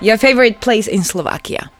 Your 0.00 0.16
favorite 0.16 0.60
place 0.60 0.86
in 0.86 1.02
Slovakia? 1.02 1.70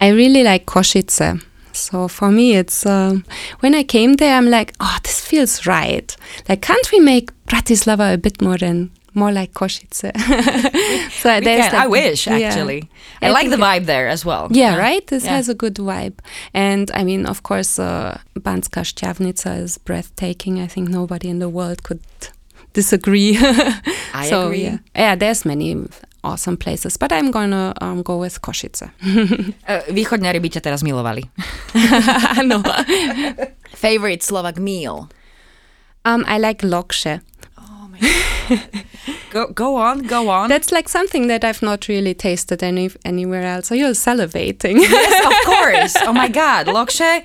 I 0.00 0.08
really 0.08 0.42
like 0.42 0.66
Košice. 0.66 1.42
So 1.72 2.08
for 2.08 2.30
me, 2.30 2.56
it's 2.56 2.86
um, 2.86 3.24
when 3.60 3.74
I 3.74 3.82
came 3.82 4.14
there, 4.14 4.36
I'm 4.36 4.48
like, 4.48 4.72
oh, 4.80 4.98
this 5.02 5.20
feels 5.20 5.66
right. 5.66 6.16
Like, 6.48 6.62
can't 6.62 6.90
we 6.90 7.00
make 7.00 7.30
Bratislava 7.46 8.14
a 8.14 8.16
bit 8.16 8.40
more 8.40 8.56
than 8.56 8.90
more 9.12 9.32
like 9.32 9.52
Košice? 9.52 10.12
so 11.12 11.40
there's 11.40 11.72
like, 11.72 11.74
I 11.74 11.86
wish 11.86 12.26
actually. 12.26 12.88
Yeah. 13.20 13.28
I, 13.28 13.30
I 13.30 13.30
like 13.32 13.50
the 13.50 13.56
vibe 13.56 13.84
there 13.84 14.08
as 14.08 14.24
well. 14.24 14.48
Yeah, 14.50 14.74
yeah. 14.74 14.78
right. 14.78 15.06
This 15.06 15.24
yeah. 15.24 15.36
has 15.36 15.50
a 15.50 15.54
good 15.54 15.74
vibe, 15.74 16.18
and 16.54 16.90
I 16.94 17.04
mean, 17.04 17.26
of 17.26 17.42
course, 17.42 17.78
uh, 17.78 18.18
Banská 18.34 18.82
Štiavnica 18.82 19.58
is 19.60 19.76
breathtaking. 19.76 20.60
I 20.60 20.66
think 20.66 20.88
nobody 20.88 21.28
in 21.28 21.40
the 21.40 21.50
world 21.50 21.82
could 21.82 22.00
disagree. 22.72 23.36
I 24.14 24.28
so, 24.30 24.46
agree. 24.46 24.64
Yeah. 24.64 24.78
yeah, 24.94 25.14
there's 25.14 25.44
many 25.44 25.76
awesome 26.26 26.56
places, 26.56 26.98
but 26.98 27.12
I'm 27.12 27.30
gonna 27.30 27.72
um, 27.80 28.02
go 28.02 28.18
with 28.18 28.42
Košice. 28.42 28.90
uh, 29.70 29.86
východňari 29.86 30.42
by 30.42 30.48
ťa 30.50 30.60
teraz 30.66 30.82
milovali. 30.82 31.22
no. 32.50 32.58
Favorite 33.86 34.26
Slovak 34.26 34.58
meal? 34.58 35.06
Um, 36.02 36.26
I 36.26 36.42
like 36.42 36.66
lokše. 36.66 37.22
Oh 37.54 37.86
my 37.86 37.98
god. 38.02 38.10
go 39.30 39.46
go 39.54 39.68
on, 39.78 40.02
go 40.06 40.28
on. 40.28 40.50
That's 40.50 40.74
like 40.74 40.90
something 40.90 41.30
that 41.30 41.46
I've 41.46 41.62
not 41.62 41.86
really 41.86 42.14
tasted 42.14 42.62
any 42.62 42.90
anywhere 43.06 43.46
else. 43.46 43.70
So 43.70 43.78
you're 43.78 43.94
salivating. 43.94 44.82
yes, 44.82 45.14
of 45.22 45.34
course. 45.46 45.94
Oh 46.02 46.12
my 46.12 46.28
god, 46.28 46.66
lokše. 46.66 47.22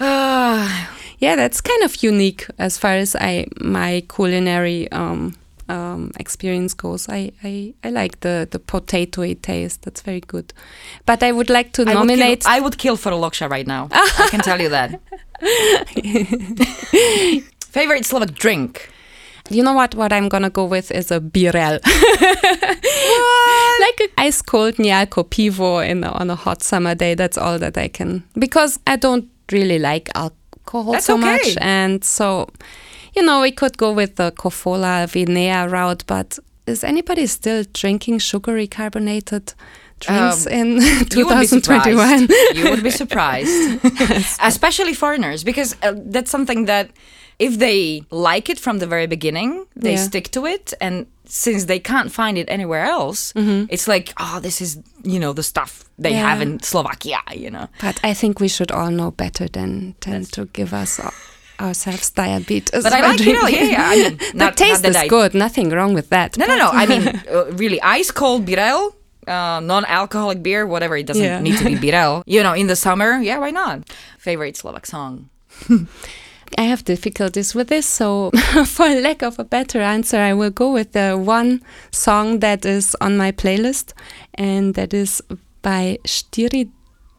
Uh. 0.00 0.68
Yeah, 1.20 1.36
that's 1.36 1.60
kind 1.60 1.84
of 1.84 2.02
unique 2.02 2.48
as 2.56 2.78
far 2.78 2.96
as 2.96 3.14
I 3.14 3.44
my 3.60 4.02
culinary 4.08 4.88
um, 4.90 5.36
um, 5.70 6.10
experience 6.18 6.74
goes. 6.74 7.08
I, 7.08 7.32
I, 7.42 7.74
I 7.84 7.90
like 7.90 8.20
the, 8.20 8.48
the 8.50 8.58
potatoy 8.58 9.40
taste. 9.40 9.82
That's 9.82 10.02
very 10.02 10.20
good. 10.20 10.52
But 11.06 11.22
I 11.22 11.32
would 11.32 11.50
like 11.50 11.72
to 11.74 11.82
I 11.82 11.94
nominate. 11.94 12.28
Would 12.28 12.40
kill, 12.40 12.52
I 12.52 12.60
would 12.60 12.78
kill 12.78 12.96
for 12.96 13.10
a 13.10 13.16
loksha 13.16 13.50
right 13.50 13.66
now. 13.66 13.88
I 13.92 14.28
can 14.30 14.40
tell 14.40 14.60
you 14.60 14.68
that. 14.70 15.00
Favorite 17.64 18.04
Slovak 18.04 18.34
drink? 18.34 18.90
You 19.48 19.62
know 19.64 19.72
what? 19.72 19.94
What 19.94 20.12
I'm 20.12 20.28
gonna 20.28 20.50
go 20.50 20.64
with 20.64 20.90
is 20.92 21.10
a 21.10 21.20
Birell. 21.20 21.80
like 23.80 24.00
a 24.00 24.08
ice 24.18 24.42
cold 24.42 24.74
Nealko 24.74 25.24
pivo 25.24 25.86
in 25.86 26.04
on 26.04 26.30
a 26.30 26.36
hot 26.36 26.62
summer 26.62 26.94
day. 26.94 27.14
That's 27.14 27.36
all 27.36 27.58
that 27.58 27.76
I 27.76 27.88
can 27.88 28.22
because 28.38 28.78
I 28.86 28.94
don't 28.96 29.28
really 29.50 29.80
like 29.80 30.08
alcohol 30.14 30.92
That's 30.92 31.06
so 31.06 31.14
okay. 31.14 31.24
much, 31.24 31.56
and 31.60 32.04
so 32.04 32.48
you 33.14 33.22
know, 33.22 33.40
we 33.40 33.52
could 33.52 33.76
go 33.76 33.92
with 33.92 34.16
the 34.16 34.32
Kofola 34.32 35.06
Vinea 35.06 35.70
route, 35.70 36.04
but 36.06 36.38
is 36.66 36.84
anybody 36.84 37.26
still 37.26 37.64
drinking 37.72 38.18
sugary 38.18 38.66
carbonated 38.66 39.54
drinks 40.00 40.46
um, 40.46 40.52
in 40.52 40.80
2021? 41.08 42.28
You 42.54 42.70
would 42.70 42.82
be 42.82 42.90
surprised. 42.90 43.84
Especially 44.40 44.94
foreigners, 44.94 45.44
because 45.44 45.76
uh, 45.82 45.94
that's 45.96 46.30
something 46.30 46.66
that 46.66 46.90
if 47.38 47.58
they 47.58 48.04
like 48.10 48.50
it 48.50 48.60
from 48.60 48.78
the 48.78 48.86
very 48.86 49.06
beginning, 49.06 49.66
they 49.74 49.94
yeah. 49.94 50.04
stick 50.04 50.30
to 50.32 50.46
it. 50.46 50.74
And 50.80 51.06
since 51.24 51.64
they 51.64 51.78
can't 51.80 52.12
find 52.12 52.36
it 52.36 52.50
anywhere 52.50 52.84
else, 52.84 53.32
mm-hmm. 53.32 53.64
it's 53.70 53.88
like, 53.88 54.12
oh, 54.20 54.40
this 54.40 54.60
is, 54.60 54.78
you 55.02 55.18
know, 55.18 55.32
the 55.32 55.42
stuff 55.42 55.84
they 55.98 56.10
yeah. 56.10 56.28
have 56.28 56.42
in 56.42 56.60
Slovakia, 56.60 57.20
you 57.34 57.50
know. 57.50 57.68
But 57.80 57.98
I 58.04 58.12
think 58.12 58.40
we 58.40 58.48
should 58.48 58.70
all 58.70 58.90
know 58.90 59.10
better 59.10 59.48
than, 59.48 59.94
than 60.00 60.26
to 60.26 60.46
give 60.46 60.74
us 60.74 61.00
ourselves 61.60 62.10
diabetes. 62.10 62.82
But 62.82 62.92
I 62.92 63.00
like, 63.00 63.20
you 63.20 63.34
know, 63.34 63.46
yeah, 63.46 63.64
yeah. 63.64 63.88
I 63.88 63.96
mean, 63.96 64.18
not, 64.34 64.56
the 64.56 64.64
taste 64.64 64.84
is 64.84 64.96
I... 64.96 65.08
good. 65.08 65.34
Nothing 65.34 65.70
wrong 65.70 65.94
with 65.94 66.08
that. 66.10 66.36
No, 66.36 66.46
no, 66.46 66.56
no. 66.56 66.70
I 66.72 66.86
mean, 66.86 67.08
uh, 67.30 67.46
really, 67.52 67.80
ice 67.82 68.10
cold 68.10 68.46
Birell, 68.46 68.94
uh, 69.26 69.60
non-alcoholic 69.60 70.42
beer, 70.42 70.66
whatever. 70.66 70.96
It 70.96 71.06
doesn't 71.06 71.22
yeah. 71.22 71.40
need 71.40 71.58
to 71.58 71.64
be 71.64 71.76
Birell. 71.84 72.22
You 72.26 72.42
know, 72.42 72.54
in 72.54 72.66
the 72.66 72.76
summer, 72.76 73.20
yeah, 73.20 73.38
why 73.38 73.50
not? 73.50 73.88
Favorite 74.18 74.56
Slovak 74.56 74.86
song. 74.86 75.28
I 76.58 76.62
have 76.62 76.84
difficulties 76.84 77.54
with 77.54 77.68
this, 77.68 77.86
so 77.86 78.30
for 78.66 78.88
lack 78.88 79.22
of 79.22 79.38
a 79.38 79.44
better 79.44 79.80
answer, 79.80 80.18
I 80.18 80.34
will 80.34 80.50
go 80.50 80.72
with 80.72 80.92
the 80.92 81.16
one 81.16 81.62
song 81.92 82.40
that 82.40 82.64
is 82.64 82.96
on 83.00 83.16
my 83.16 83.30
playlist, 83.30 83.92
and 84.34 84.74
that 84.74 84.92
is 84.92 85.22
by 85.62 85.98
Štiri 86.04 86.70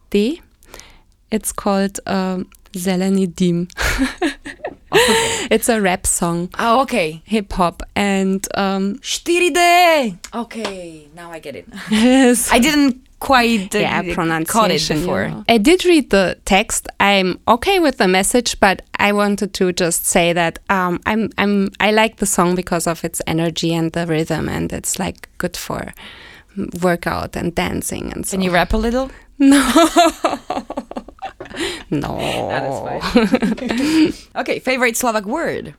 D. 0.10 0.42
It's 1.32 1.54
called 1.54 2.00
um, 2.06 2.50
Zeleny 2.74 3.34
Dim. 3.34 3.68
it's 5.52 5.70
a 5.70 5.82
rap 5.82 6.06
song. 6.06 6.50
Oh, 6.60 6.82
okay. 6.82 7.22
Hip 7.26 7.52
hop 7.54 7.84
and 7.96 8.46
um 8.56 8.96
4D. 8.98 10.18
Okay, 10.34 11.08
now 11.16 11.32
I 11.32 11.40
get 11.40 11.56
it. 11.56 11.68
Yes. 11.90 12.52
I 12.52 12.60
didn't 12.60 13.02
quite 13.20 13.74
uh, 13.76 13.80
yeah, 13.80 14.14
pronunciation 14.14 14.98
it 14.98 15.00
before. 15.02 15.24
You 15.24 15.30
know. 15.30 15.44
I 15.48 15.58
did 15.58 15.86
read 15.86 16.10
the 16.10 16.38
text. 16.44 16.88
I'm 17.00 17.40
okay 17.48 17.80
with 17.80 17.98
the 17.98 18.08
message, 18.08 18.60
but 18.60 18.82
I 19.00 19.14
wanted 19.14 19.54
to 19.54 19.72
just 19.72 20.06
say 20.06 20.34
that 20.34 20.60
um, 20.70 21.00
I'm 21.06 21.30
I'm 21.38 21.72
I 21.80 21.92
like 21.92 22.18
the 22.18 22.26
song 22.26 22.56
because 22.56 22.88
of 22.88 23.06
its 23.06 23.22
energy 23.28 23.74
and 23.74 23.92
the 23.94 24.06
rhythm, 24.06 24.50
and 24.50 24.74
it's 24.74 25.00
like 25.00 25.30
good 25.38 25.56
for 25.56 25.94
workout 26.82 27.36
and 27.38 27.56
dancing 27.56 28.12
and 28.12 28.26
so. 28.26 28.36
Can 28.36 28.42
you 28.42 28.52
rap 28.52 28.74
a 28.74 28.78
little? 28.78 29.10
No. 29.42 29.58
no. 31.90 32.18
That 32.50 32.64
is 32.66 34.16
fine. 34.16 34.42
okay, 34.42 34.60
favorite 34.60 34.98
Slovak 34.98 35.26
word? 35.26 35.74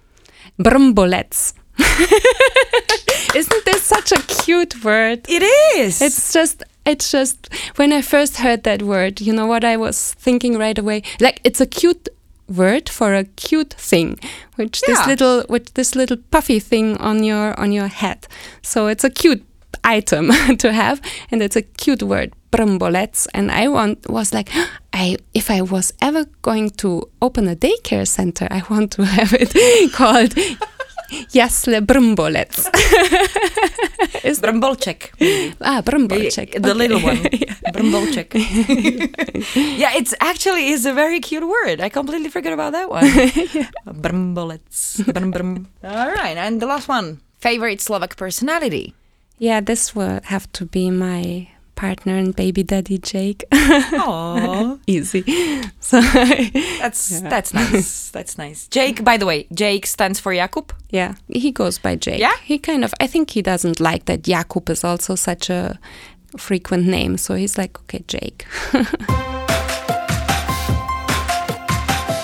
Brmbolec. 0.58 1.54
Isn't 3.34 3.64
this 3.64 3.82
such 3.82 4.12
a 4.12 4.20
cute 4.44 4.84
word? 4.84 5.24
It 5.28 5.42
is. 5.78 6.02
It's 6.02 6.32
just 6.32 6.62
it's 6.84 7.10
just 7.10 7.48
when 7.76 7.92
I 7.92 8.02
first 8.02 8.38
heard 8.38 8.64
that 8.64 8.82
word, 8.82 9.20
you 9.20 9.32
know 9.32 9.46
what 9.46 9.64
I 9.64 9.76
was 9.76 10.14
thinking 10.14 10.58
right 10.58 10.76
away? 10.76 11.02
Like 11.20 11.40
it's 11.44 11.60
a 11.60 11.66
cute 11.66 12.08
word 12.48 12.88
for 12.88 13.14
a 13.14 13.24
cute 13.24 13.72
thing, 13.74 14.18
which 14.56 14.82
yeah. 14.86 14.94
this 14.94 15.06
little 15.06 15.44
with 15.48 15.74
this 15.74 15.94
little 15.94 16.18
puffy 16.30 16.58
thing 16.58 16.96
on 16.98 17.24
your 17.24 17.58
on 17.58 17.72
your 17.72 17.88
head. 17.88 18.26
So 18.62 18.86
it's 18.88 19.04
a 19.04 19.10
cute 19.10 19.44
item 19.84 20.30
to 20.58 20.72
have 20.72 21.00
and 21.30 21.42
it's 21.42 21.56
a 21.56 21.62
cute 21.62 22.02
word 22.02 22.32
brmbolec 22.50 23.26
and 23.34 23.50
I 23.50 23.68
want 23.68 24.08
was 24.08 24.32
like 24.32 24.50
I 24.92 25.16
if 25.34 25.50
I 25.50 25.62
was 25.62 25.92
ever 26.00 26.26
going 26.42 26.70
to 26.82 27.08
open 27.20 27.48
a 27.48 27.56
daycare 27.56 28.06
center 28.06 28.46
I 28.50 28.62
want 28.68 28.92
to 28.92 29.04
have 29.16 29.32
it 29.32 29.52
called 29.92 30.34
Jasle 31.12 31.80
Brmbolec. 31.84 32.48
Is 34.24 34.40
Brmbolček. 34.40 35.12
Ah, 35.60 35.82
Brmbolček. 35.82 36.52
The 36.52 36.70
okay. 36.70 36.72
little 36.72 37.00
one. 37.00 37.18
Brmbolček. 37.74 38.32
yeah, 39.76 39.92
it's 39.94 40.14
actually 40.20 40.68
is 40.68 40.86
a 40.86 40.94
very 40.94 41.20
cute 41.20 41.46
word. 41.46 41.82
I 41.82 41.90
completely 41.90 42.30
forgot 42.30 42.54
about 42.54 42.72
that 42.72 42.88
one. 42.88 43.04
yeah. 43.04 43.68
Brmbolec. 43.86 44.64
Brum, 45.12 45.30
brum. 45.30 45.68
All 45.84 46.10
right, 46.10 46.36
and 46.36 46.62
the 46.62 46.66
last 46.66 46.88
one. 46.88 47.20
Favorite 47.38 47.80
Slovak 47.80 48.16
personality? 48.16 48.94
Yeah, 49.42 49.60
this 49.60 49.92
will 49.92 50.20
have 50.22 50.46
to 50.52 50.64
be 50.64 50.88
my 50.88 51.48
partner 51.74 52.16
and 52.16 52.32
baby 52.36 52.62
daddy 52.62 52.96
Jake. 52.98 53.42
Aww. 53.50 54.78
Easy. 54.86 55.24
So 55.80 56.00
that's 56.78 57.10
yeah. 57.10 57.28
that's 57.28 57.52
nice. 57.52 58.10
That's 58.10 58.38
nice. 58.38 58.68
Jake, 58.68 59.02
by 59.02 59.16
the 59.16 59.26
way, 59.26 59.48
Jake 59.52 59.86
stands 59.86 60.20
for 60.20 60.32
Jakub. 60.32 60.70
Yeah, 60.90 61.16
he 61.26 61.50
goes 61.50 61.80
by 61.80 61.96
Jake. 61.96 62.20
Yeah, 62.20 62.36
he 62.44 62.56
kind 62.56 62.84
of. 62.84 62.94
I 63.00 63.08
think 63.08 63.30
he 63.30 63.42
doesn't 63.42 63.80
like 63.80 64.04
that 64.04 64.22
Jakub 64.22 64.70
is 64.70 64.84
also 64.84 65.16
such 65.16 65.50
a 65.50 65.76
frequent 66.36 66.86
name. 66.86 67.18
So 67.18 67.34
he's 67.34 67.58
like, 67.58 67.80
okay, 67.80 68.04
Jake. 68.06 68.46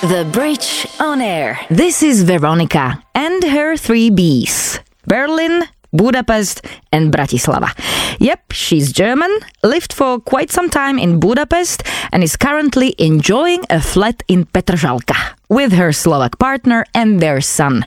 the 0.07 0.25
Bridge 0.31 0.87
on 1.01 1.21
Air. 1.21 1.59
This 1.69 2.05
is 2.05 2.23
Veronika 2.23 3.03
and 3.13 3.43
her 3.43 3.77
three 3.77 4.09
Bs 4.09 4.79
Berlin, 5.09 5.65
Budapest, 5.93 6.65
and 6.93 7.13
Bratislava. 7.13 7.73
Yep, 8.21 8.53
she's 8.53 8.93
German, 8.93 9.31
lived 9.63 9.93
for 9.93 10.21
quite 10.21 10.51
some 10.51 10.69
time 10.69 10.99
in 10.99 11.21
Budapest, 11.21 11.83
and 12.13 12.23
is 12.23 12.37
currently 12.37 12.95
enjoying 12.99 13.65
a 13.71 13.81
flat 13.81 14.23
in 14.29 14.45
Petržalka 14.45 15.17
with 15.49 15.73
her 15.73 15.93
Slovak 15.93 16.39
partner 16.39 16.85
and 16.95 17.21
their 17.21 17.41
son. 17.41 17.85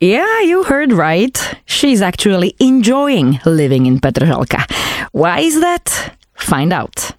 Yeah, 0.00 0.40
you 0.42 0.64
heard 0.64 0.92
right. 0.92 1.34
She's 1.66 2.02
actually 2.02 2.54
enjoying 2.58 3.40
living 3.44 3.86
in 3.86 3.98
Petržalka. 3.98 4.66
Why 5.12 5.40
is 5.40 5.60
that? 5.60 6.14
Find 6.34 6.72
out. 6.72 7.14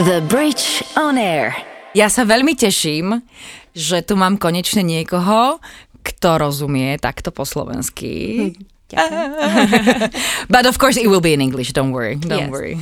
The 0.00 0.24
Bridge 0.28 0.82
on 0.96 1.20
Air. 1.20 1.52
Ja 1.92 2.08
sa 2.08 2.24
veľmi 2.24 2.56
teším, 2.56 3.20
že 3.76 4.00
tu 4.00 4.16
mám 4.16 4.40
konečne 4.40 4.80
niekoho, 4.80 5.60
kto 6.02 6.38
rozumie 6.38 6.98
takto 6.98 7.30
po 7.30 7.44
slovensky. 7.44 8.54
but 10.50 10.66
of 10.66 10.78
course, 10.78 10.96
it 10.96 11.06
will 11.06 11.20
be 11.20 11.32
in 11.32 11.40
English. 11.40 11.72
Don't 11.72 11.92
worry. 11.92 12.16
Don't 12.16 12.50
yes. 12.50 12.50
worry. 12.50 12.74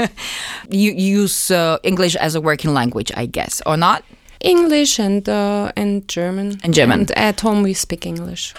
you 0.68 0.92
use 0.92 1.50
uh, 1.50 1.78
English 1.82 2.14
as 2.16 2.34
a 2.34 2.40
working 2.40 2.74
language, 2.74 3.10
I 3.16 3.24
guess, 3.24 3.62
or 3.64 3.76
not? 3.76 4.04
English 4.40 4.98
and 4.98 5.28
uh, 5.28 5.72
and 5.76 6.06
German. 6.08 6.60
And 6.62 6.74
German. 6.74 7.00
And 7.00 7.10
at 7.16 7.40
home 7.40 7.62
we 7.62 7.72
speak 7.72 8.04
English 8.04 8.54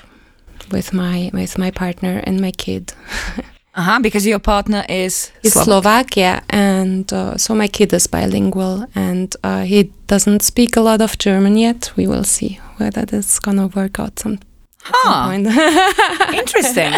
with 0.71 0.94
my 0.94 1.29
with 1.33 1.57
my 1.57 1.71
partner 1.71 2.21
and 2.25 2.41
my 2.41 2.51
kid. 2.51 2.94
Uh 3.73 3.81
huh. 3.81 4.00
Because 4.01 4.27
your 4.27 4.39
partner 4.39 4.83
is 4.89 5.31
is 5.44 5.53
Slovak, 5.53 6.18
yeah, 6.18 6.41
and 6.50 7.12
uh, 7.13 7.38
so 7.38 7.56
my 7.56 7.68
kid 7.68 7.94
is 7.94 8.06
bilingual, 8.07 8.85
and 8.95 9.33
uh, 9.44 9.63
he 9.63 9.91
doesn't 10.07 10.41
speak 10.41 10.75
a 10.75 10.81
lot 10.81 11.01
of 11.01 11.18
German 11.18 11.56
yet. 11.56 11.91
We 11.95 12.06
will 12.06 12.25
see 12.25 12.59
whether 12.77 13.06
that's 13.06 13.39
gonna 13.39 13.68
work 13.68 14.00
out 14.00 14.19
some. 14.19 14.39
Huh. 14.83 15.31
Interesting. 16.33 16.91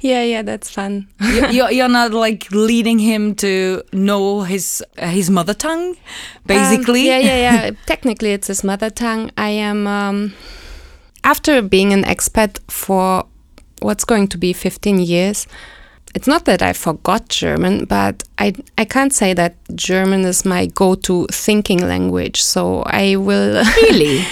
Yeah, 0.00 0.22
yeah, 0.22 0.42
that's 0.42 0.70
fun. 0.70 1.08
you're, 1.50 1.70
you're 1.70 1.88
not 1.88 2.12
like 2.12 2.50
leading 2.52 2.98
him 2.98 3.34
to 3.36 3.82
know 3.92 4.42
his 4.42 4.84
uh, 4.98 5.08
his 5.08 5.30
mother 5.30 5.54
tongue, 5.54 5.96
basically. 6.46 7.10
Um, 7.10 7.20
yeah, 7.22 7.26
yeah, 7.34 7.36
yeah. 7.36 7.70
Technically, 7.86 8.32
it's 8.32 8.46
his 8.46 8.62
mother 8.62 8.90
tongue. 8.90 9.30
I 9.36 9.48
am 9.48 9.86
um, 9.86 10.34
after 11.24 11.60
being 11.62 11.92
an 11.92 12.04
expat 12.04 12.60
for 12.70 13.26
what's 13.80 14.04
going 14.04 14.28
to 14.28 14.38
be 14.38 14.52
15 14.52 14.98
years 15.00 15.46
it's 16.14 16.28
not 16.28 16.44
that 16.44 16.62
I 16.62 16.72
forgot 16.72 17.28
German, 17.28 17.84
but 17.84 18.22
I 18.38 18.54
I 18.78 18.84
can't 18.84 19.12
say 19.12 19.34
that 19.34 19.54
German 19.74 20.24
is 20.24 20.44
my 20.44 20.66
go-to 20.66 21.26
thinking 21.30 21.86
language. 21.86 22.42
So 22.42 22.82
I 22.86 23.16
will 23.16 23.64
really. 23.82 24.24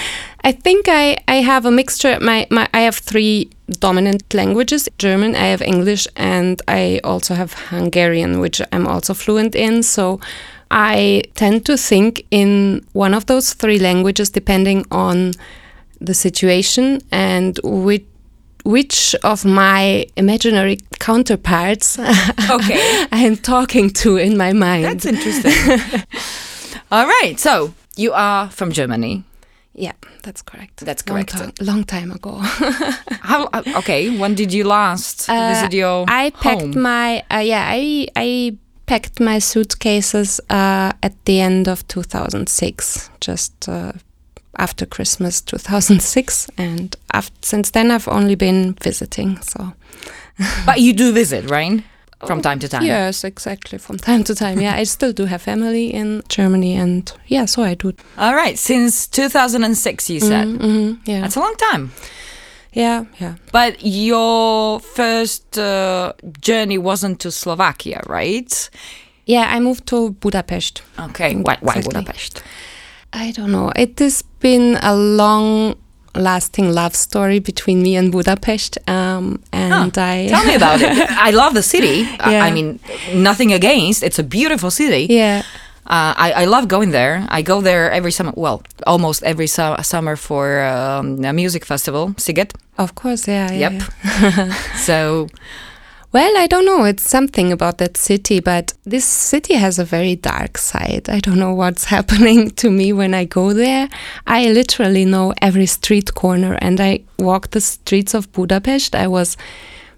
I 0.44 0.50
think 0.50 0.86
I, 0.88 1.18
I 1.28 1.36
have 1.36 1.66
a 1.66 1.70
mixture. 1.70 2.18
My, 2.20 2.48
my 2.50 2.68
I 2.74 2.80
have 2.80 2.96
three 2.96 3.50
dominant 3.78 4.34
languages: 4.34 4.88
German, 4.98 5.34
I 5.36 5.46
have 5.46 5.62
English, 5.62 6.08
and 6.16 6.60
I 6.66 7.00
also 7.04 7.34
have 7.34 7.52
Hungarian, 7.70 8.40
which 8.40 8.60
I'm 8.72 8.86
also 8.86 9.14
fluent 9.14 9.54
in. 9.54 9.82
So 9.82 10.20
I 10.70 11.22
tend 11.34 11.64
to 11.66 11.76
think 11.76 12.24
in 12.30 12.84
one 12.92 13.14
of 13.14 13.26
those 13.26 13.54
three 13.54 13.78
languages, 13.78 14.30
depending 14.30 14.84
on 14.90 15.34
the 16.00 16.14
situation 16.14 17.00
and 17.12 17.60
which 17.62 18.04
which 18.64 19.14
of 19.22 19.44
my 19.44 20.06
imaginary 20.16 20.78
counterparts 20.98 21.98
okay. 22.50 23.06
I 23.12 23.18
am 23.24 23.36
talking 23.36 23.90
to 23.90 24.16
in 24.16 24.36
my 24.36 24.52
mind. 24.52 24.84
That's 24.84 25.06
interesting. 25.06 25.52
All 26.92 27.06
right. 27.06 27.38
So 27.38 27.74
you 27.96 28.12
are 28.12 28.48
from 28.50 28.72
Germany. 28.72 29.24
Yeah, 29.74 29.92
that's 30.22 30.42
correct. 30.42 30.84
That's 30.84 31.02
correct. 31.02 31.34
Long, 31.38 31.52
long 31.60 31.84
time 31.84 32.12
ago. 32.12 32.38
How? 33.22 33.48
Uh, 33.52 33.62
okay. 33.76 34.16
When 34.18 34.34
did 34.34 34.52
you 34.52 34.64
last 34.64 35.30
uh, 35.30 35.48
visit 35.48 35.72
your 35.72 36.04
I 36.08 36.30
packed 36.30 36.60
home? 36.60 36.82
my. 36.82 37.24
Uh, 37.30 37.38
yeah, 37.38 37.64
I 37.66 38.08
I 38.14 38.58
packed 38.86 39.18
my 39.20 39.38
suitcases 39.38 40.40
uh, 40.50 40.92
at 41.02 41.14
the 41.24 41.40
end 41.40 41.68
of 41.68 41.86
2006. 41.88 43.10
Just 43.20 43.68
uh, 43.68 43.92
after 44.58 44.86
Christmas 44.86 45.40
2006, 45.40 46.50
and 46.58 46.96
after, 47.12 47.34
since 47.42 47.70
then 47.70 47.90
I've 47.90 48.08
only 48.08 48.34
been 48.34 48.74
visiting. 48.74 49.40
So, 49.42 49.72
but 50.66 50.80
you 50.80 50.92
do 50.92 51.12
visit, 51.12 51.50
right? 51.50 51.82
From 52.26 52.40
time 52.40 52.60
to 52.60 52.68
time. 52.68 52.84
Yes, 52.84 53.24
exactly. 53.24 53.78
From 53.78 53.98
time 53.98 54.22
to 54.24 54.34
time. 54.34 54.60
Yeah, 54.60 54.76
I 54.76 54.84
still 54.84 55.12
do 55.12 55.24
have 55.24 55.42
family 55.42 55.92
in 55.92 56.22
Germany, 56.28 56.74
and 56.74 57.12
yeah, 57.26 57.46
so 57.46 57.62
I 57.64 57.74
do. 57.74 57.92
All 58.16 58.34
right, 58.34 58.56
since 58.56 59.08
2006, 59.08 60.10
you 60.10 60.20
said. 60.20 60.46
Mm 60.46 60.58
-hmm, 60.58 60.96
yeah, 61.04 61.22
that's 61.22 61.36
a 61.36 61.40
long 61.40 61.56
time. 61.56 61.90
Yeah, 62.72 63.04
yeah. 63.20 63.34
But 63.52 63.76
your 63.80 64.80
first 64.80 65.58
uh, 65.58 66.12
journey 66.40 66.78
wasn't 66.78 67.18
to 67.20 67.30
Slovakia, 67.30 68.00
right? 68.08 68.70
Yeah, 69.26 69.56
I 69.56 69.60
moved 69.60 69.86
to 69.86 70.10
Budapest. 70.10 70.82
Okay, 70.98 71.34
why, 71.34 71.58
why 71.60 71.82
Budapest? 71.82 72.42
I 73.12 73.32
don't 73.32 73.50
know. 73.50 73.72
It 73.76 73.98
has 73.98 74.24
been 74.42 74.78
a 74.82 74.94
long 74.94 75.76
lasting 76.14 76.72
love 76.72 76.94
story 76.94 77.38
between 77.38 77.82
me 77.82 77.96
and 77.96 78.12
Budapest. 78.12 78.78
Um, 78.88 79.42
and 79.52 79.96
huh. 79.96 80.02
I 80.02 80.26
tell 80.28 80.44
me 80.44 80.54
about 80.54 80.80
it. 80.82 81.10
I 81.28 81.30
love 81.30 81.54
the 81.54 81.62
city. 81.62 82.02
Yeah. 82.02 82.44
I, 82.44 82.48
I, 82.48 82.50
mean, 82.50 82.80
nothing 83.14 83.52
against. 83.52 84.02
It's 84.02 84.18
a 84.18 84.22
beautiful 84.22 84.70
city. 84.70 85.06
Yeah. 85.08 85.42
Uh, 85.86 86.14
I, 86.16 86.32
I 86.32 86.44
love 86.44 86.68
going 86.68 86.90
there. 86.90 87.26
I 87.28 87.42
go 87.42 87.60
there 87.60 87.90
every 87.90 88.12
summer. 88.12 88.32
Well, 88.36 88.62
almost 88.86 89.22
every 89.24 89.48
su 89.48 89.74
summer 89.82 90.16
for 90.16 90.62
um, 90.62 91.24
a 91.24 91.32
music 91.32 91.64
festival, 91.64 92.10
Sziget. 92.16 92.52
Of 92.78 92.94
course, 92.94 93.26
yeah. 93.26 93.50
yeah 93.50 93.70
yep. 93.70 93.82
Yeah. 94.04 94.52
so 94.76 95.28
well, 96.12 96.36
I 96.36 96.46
don't 96.46 96.66
know. 96.66 96.84
It's 96.84 97.08
something 97.08 97.52
about 97.52 97.78
that 97.78 97.96
city, 97.96 98.40
but 98.40 98.74
this 98.84 99.04
city 99.04 99.54
has 99.54 99.78
a 99.78 99.84
very 99.84 100.14
dark 100.14 100.58
side. 100.58 101.08
I 101.08 101.20
don't 101.20 101.38
know 101.38 101.54
what's 101.54 101.84
happening 101.96 102.50
to 102.50 102.70
me 102.70 102.92
when 102.92 103.14
I 103.14 103.24
go 103.24 103.54
there. 103.54 103.88
I 104.26 104.50
literally 104.50 105.06
know 105.06 105.32
every 105.40 105.66
street 105.66 106.14
corner 106.14 106.58
and 106.60 106.80
I 106.80 107.00
walk 107.18 107.50
the 107.50 107.60
streets 107.60 108.12
of 108.12 108.30
Budapest. 108.32 108.94
I 108.94 109.06
was 109.06 109.38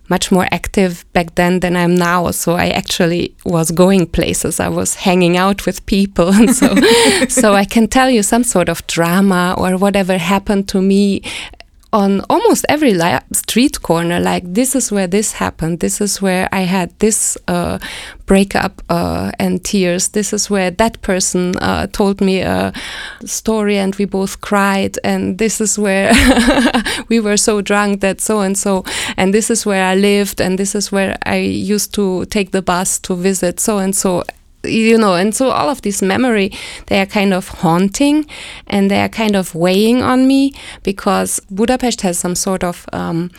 much 0.09 0.31
more 0.31 0.47
active 0.53 1.05
back 1.15 1.35
then 1.35 1.61
than 1.61 1.77
I'm 1.77 1.95
now. 1.95 2.31
So 2.31 2.55
I 2.55 2.69
actually 2.69 3.35
was 3.45 3.71
going 3.71 4.07
places. 4.07 4.61
I 4.61 4.69
was 4.69 4.95
hanging 4.95 5.37
out 5.37 5.67
with 5.67 5.85
people, 5.87 6.29
and 6.29 6.55
so 6.61 6.75
so 7.29 7.55
I 7.55 7.65
can 7.65 7.89
tell 7.89 8.11
you 8.11 8.23
some 8.23 8.45
sort 8.45 8.69
of 8.69 8.87
drama 8.87 9.55
or 9.59 9.77
whatever 9.79 10.19
happened 10.19 10.69
to 10.69 10.83
me 10.83 11.23
on 11.95 12.21
almost 12.29 12.67
every 12.69 12.99
street 13.33 13.81
corner 13.83 14.19
like 14.19 14.43
this 14.53 14.75
is 14.75 14.91
where 14.91 15.07
this 15.07 15.35
happened 15.35 15.79
this 15.79 16.01
is 16.01 16.21
where 16.21 16.49
i 16.51 16.63
had 16.63 16.91
this 16.99 17.39
uh, 17.47 17.79
breakup 18.27 18.83
uh, 18.89 19.31
and 19.39 19.65
tears 19.65 20.09
this 20.09 20.33
is 20.33 20.51
where 20.51 20.73
that 20.73 21.01
person 21.03 21.57
uh, 21.59 21.87
told 21.87 22.21
me 22.21 22.41
a 22.41 22.73
story 23.25 23.79
and 23.79 23.95
we 23.95 24.05
both 24.05 24.41
cried 24.41 24.99
and 25.05 25.39
this 25.39 25.61
is 25.61 25.79
where 25.79 26.13
we 27.09 27.21
were 27.21 27.37
so 27.37 27.61
drunk 27.61 28.01
that 28.01 28.21
so 28.21 28.41
and 28.41 28.59
so 28.59 28.85
and 29.17 29.33
this 29.33 29.49
is 29.49 29.65
where 29.65 29.85
i 29.85 29.95
lived 29.95 30.41
and 30.41 30.59
this 30.59 30.75
is 30.75 30.91
where 30.91 31.17
i 31.27 31.37
used 31.37 31.95
to 31.95 32.25
take 32.25 32.51
the 32.51 32.63
bus 32.63 32.99
to 32.99 33.15
visit 33.15 33.61
so 33.61 33.79
and 33.79 33.95
so 33.95 34.25
you 34.65 34.99
know 34.99 35.15
and 35.15 35.35
so 35.35 35.51
all 35.51 35.69
of 35.69 35.83
this 35.83 36.03
memory 36.03 36.53
they 36.87 37.01
are 37.01 37.07
kind 37.07 37.33
of 37.33 37.49
haunting 37.49 38.27
and 38.67 38.91
they 38.91 39.01
are 39.01 39.09
kind 39.09 39.37
of 39.37 39.55
weighing 39.55 40.03
on 40.03 40.27
me 40.27 40.53
because 40.83 41.41
budapest 41.51 42.01
has 42.03 42.19
some 42.19 42.35
sort 42.35 42.65
of 42.65 42.87
um, 42.93 43.31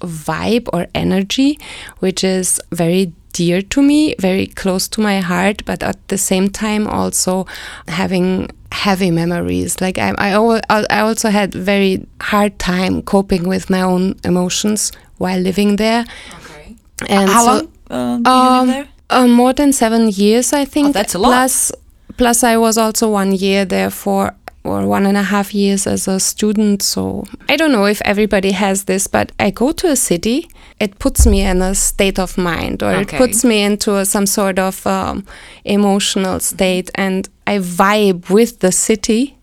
vibe 0.00 0.68
or 0.72 0.86
energy 0.94 1.58
which 1.98 2.24
is 2.24 2.60
very 2.72 3.12
dear 3.32 3.62
to 3.62 3.80
me 3.82 4.14
very 4.18 4.46
close 4.46 4.88
to 4.88 5.00
my 5.00 5.20
heart 5.20 5.64
but 5.64 5.82
at 5.82 6.08
the 6.08 6.18
same 6.18 6.48
time 6.48 6.86
also 6.86 7.46
having 7.88 8.48
heavy 8.72 9.10
memories. 9.10 9.80
Like 9.80 9.98
I, 9.98 10.14
I, 10.18 10.82
I 10.90 11.00
also 11.00 11.30
had 11.30 11.54
very 11.54 12.06
hard 12.20 12.58
time 12.58 13.02
coping 13.02 13.48
with 13.48 13.70
my 13.70 13.82
own 13.82 14.16
emotions 14.24 14.92
while 15.18 15.38
living 15.38 15.76
there. 15.76 16.04
Okay. 16.34 16.76
And 17.08 17.28
how 17.30 17.44
so, 17.44 17.68
long 17.90 18.26
uh, 18.26 18.30
um, 18.30 18.68
live 18.68 18.76
there 18.86 18.88
uh, 19.10 19.26
more 19.26 19.52
than 19.52 19.72
seven 19.72 20.08
years, 20.08 20.52
I 20.52 20.64
think. 20.64 20.88
Oh, 20.88 20.92
that's 20.92 21.14
a 21.14 21.18
lot. 21.18 21.30
Plus, 21.30 21.72
plus, 22.16 22.42
I 22.44 22.56
was 22.56 22.78
also 22.78 23.10
one 23.10 23.32
year 23.32 23.64
there 23.64 23.90
for 23.90 24.34
or 24.62 24.86
one 24.86 25.06
and 25.06 25.16
a 25.16 25.22
half 25.22 25.54
years 25.54 25.86
as 25.86 26.06
a 26.06 26.20
student. 26.20 26.82
So 26.82 27.24
I 27.48 27.56
don't 27.56 27.72
know 27.72 27.86
if 27.86 28.02
everybody 28.04 28.52
has 28.52 28.84
this, 28.84 29.06
but 29.06 29.32
I 29.40 29.50
go 29.50 29.72
to 29.72 29.88
a 29.88 29.96
city, 29.96 30.50
it 30.78 30.98
puts 30.98 31.26
me 31.26 31.40
in 31.40 31.62
a 31.62 31.74
state 31.74 32.18
of 32.18 32.36
mind, 32.36 32.82
or 32.82 32.90
okay. 32.90 33.16
it 33.16 33.18
puts 33.18 33.44
me 33.44 33.62
into 33.62 33.96
a, 33.96 34.04
some 34.04 34.26
sort 34.26 34.58
of 34.58 34.86
um, 34.86 35.24
emotional 35.64 36.40
state, 36.40 36.90
and 36.94 37.28
I 37.46 37.58
vibe 37.58 38.30
with 38.30 38.60
the 38.60 38.72
city. 38.72 39.36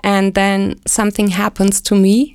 And 0.00 0.34
then 0.34 0.80
something 0.86 1.28
happens 1.28 1.80
to 1.82 1.94
me, 1.94 2.32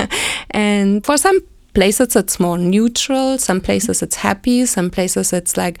and 0.50 1.04
for 1.04 1.16
some 1.16 1.40
places 1.72 2.14
it's 2.14 2.38
more 2.38 2.58
neutral, 2.58 3.38
some 3.38 3.60
places 3.60 4.02
it's 4.02 4.16
happy, 4.16 4.66
some 4.66 4.90
places 4.90 5.32
it's 5.32 5.56
like 5.56 5.78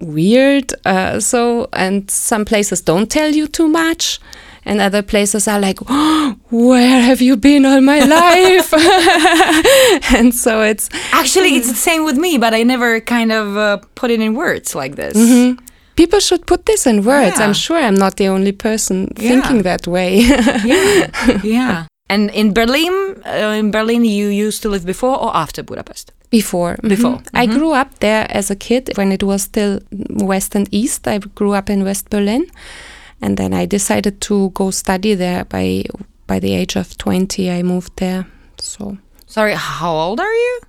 weird. 0.00 0.72
Uh, 0.84 1.20
so, 1.20 1.68
and 1.72 2.10
some 2.10 2.44
places 2.44 2.80
don't 2.80 3.10
tell 3.10 3.30
you 3.30 3.46
too 3.46 3.68
much. 3.68 4.20
And 4.66 4.80
other 4.80 5.02
places 5.02 5.46
are 5.46 5.60
like, 5.60 5.78
oh, 5.88 6.36
where 6.50 7.02
have 7.02 7.20
you 7.20 7.36
been 7.36 7.66
all 7.66 7.80
my 7.80 8.00
life? 8.00 8.72
and 10.14 10.34
so 10.34 10.62
it's 10.62 10.88
actually 11.12 11.56
it's 11.56 11.68
the 11.68 11.74
same 11.76 12.04
with 12.04 12.16
me, 12.16 12.38
but 12.38 12.54
I 12.54 12.62
never 12.62 13.00
kind 13.00 13.30
of 13.30 13.56
uh, 13.56 13.76
put 13.94 14.10
it 14.10 14.20
in 14.20 14.34
words 14.34 14.74
like 14.74 14.96
this. 14.96 15.14
Mm 15.16 15.28
-hmm. 15.28 15.58
People 15.96 16.20
should 16.20 16.44
put 16.46 16.64
this 16.64 16.86
in 16.86 17.04
words. 17.04 17.36
Yeah. 17.36 17.46
I'm 17.46 17.54
sure 17.54 17.78
I'm 17.78 17.94
not 17.94 18.16
the 18.16 18.28
only 18.28 18.52
person 18.52 19.08
yeah. 19.16 19.30
thinking 19.30 19.62
that 19.62 19.86
way. 19.86 20.20
yeah, 20.64 21.44
yeah. 21.56 21.86
And 22.08 22.30
in 22.30 22.52
Berlin, 22.52 23.22
uh, 23.24 23.58
in 23.58 23.70
Berlin, 23.70 24.04
you 24.04 24.28
used 24.28 24.62
to 24.62 24.68
live 24.68 24.84
before 24.84 25.16
or 25.18 25.36
after 25.36 25.62
Budapest? 25.62 26.12
Before. 26.30 26.76
Before. 26.82 27.16
Mm 27.16 27.22
-hmm. 27.22 27.42
I 27.42 27.46
mm-hmm. 27.46 27.58
grew 27.58 27.80
up 27.80 27.88
there 27.98 28.26
as 28.38 28.50
a 28.50 28.56
kid 28.56 28.96
when 28.96 29.12
it 29.12 29.22
was 29.22 29.42
still 29.42 29.78
West 30.08 30.56
and 30.56 30.66
East. 30.70 31.06
I 31.06 31.20
grew 31.34 31.56
up 31.56 31.68
in 31.70 31.84
West 31.84 32.10
Berlin 32.10 32.46
and 33.24 33.36
then 33.36 33.54
I 33.54 33.66
decided 33.66 34.20
to 34.20 34.50
go 34.50 34.70
study 34.70 35.14
there 35.14 35.44
by 35.44 35.84
by 36.26 36.38
the 36.40 36.54
age 36.54 36.76
of 36.76 36.96
20 36.98 37.50
I 37.50 37.62
moved 37.62 37.96
there 37.96 38.26
so 38.58 38.98
sorry 39.26 39.54
how 39.54 39.92
old 39.92 40.20
are 40.20 40.32
you 40.32 40.60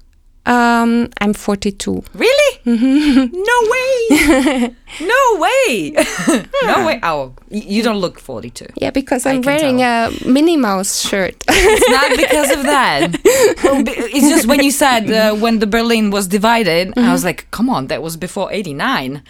um, 0.46 1.10
I'm 1.22 1.34
42. 1.34 2.04
Really? 2.14 2.60
Mm-hmm. 2.66 3.34
No 3.34 3.58
way! 3.74 4.76
no 5.02 5.40
way! 5.40 5.92
no 6.64 6.86
way! 6.86 7.00
Oh, 7.02 7.34
you 7.50 7.82
don't 7.82 7.98
look 7.98 8.20
42. 8.20 8.68
Yeah, 8.78 8.92
because 8.92 9.26
I'm 9.26 9.42
wearing 9.42 9.80
tell. 9.80 10.12
a 10.12 10.28
Minnie 10.28 10.58
Mouse 10.58 11.02
shirt. 11.02 11.44
it's 11.48 11.90
not 11.90 12.18
because 12.18 12.52
of 12.52 12.64
that. 12.64 13.20
It's 13.24 14.30
just 14.30 14.46
when 14.46 14.64
you 14.64 14.72
said 14.72 15.12
uh, 15.12 15.36
when 15.44 15.60
the 15.60 15.68
Berlin 15.68 16.12
was 16.12 16.28
divided, 16.28 16.90
mm-hmm. 16.90 17.08
I 17.08 17.12
was 17.12 17.24
like, 17.24 17.50
come 17.52 17.70
on, 17.70 17.88
that 17.88 18.02
was 18.04 18.18
before 18.18 18.52
89. 18.52 19.24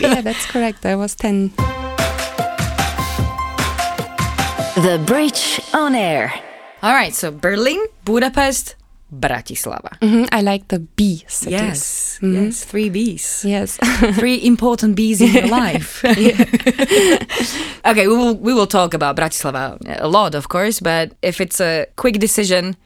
yeah, 0.00 0.20
that's 0.20 0.46
correct. 0.46 0.84
I 0.84 0.96
was 0.96 1.14
10. 1.14 1.52
The 4.76 5.02
Bridge 5.04 5.60
on 5.74 5.94
Air. 5.94 6.32
All 6.82 6.94
right, 6.94 7.14
so 7.14 7.30
Berlin, 7.30 7.84
Budapest, 8.04 8.76
Bratislava. 9.12 9.98
Mm-hmm, 10.00 10.24
I 10.32 10.42
like 10.42 10.68
the 10.68 10.78
B 10.78 11.24
cities. 11.26 11.52
Yes, 11.52 12.18
mm-hmm. 12.22 12.44
yes, 12.44 12.64
three 12.64 12.90
Bs. 12.90 13.44
Yes, 13.44 13.76
three 14.18 14.44
important 14.46 14.96
Bs 14.96 15.20
in 15.20 15.32
your 15.34 15.48
life. 15.48 16.04
okay, 17.86 18.06
we 18.06 18.16
will 18.16 18.36
we 18.36 18.54
will 18.54 18.66
talk 18.66 18.94
about 18.94 19.16
Bratislava 19.16 19.78
a 20.00 20.08
lot, 20.08 20.34
of 20.34 20.48
course. 20.48 20.80
But 20.80 21.12
if 21.22 21.40
it's 21.40 21.60
a 21.60 21.86
quick 21.96 22.18
decision, 22.18 22.76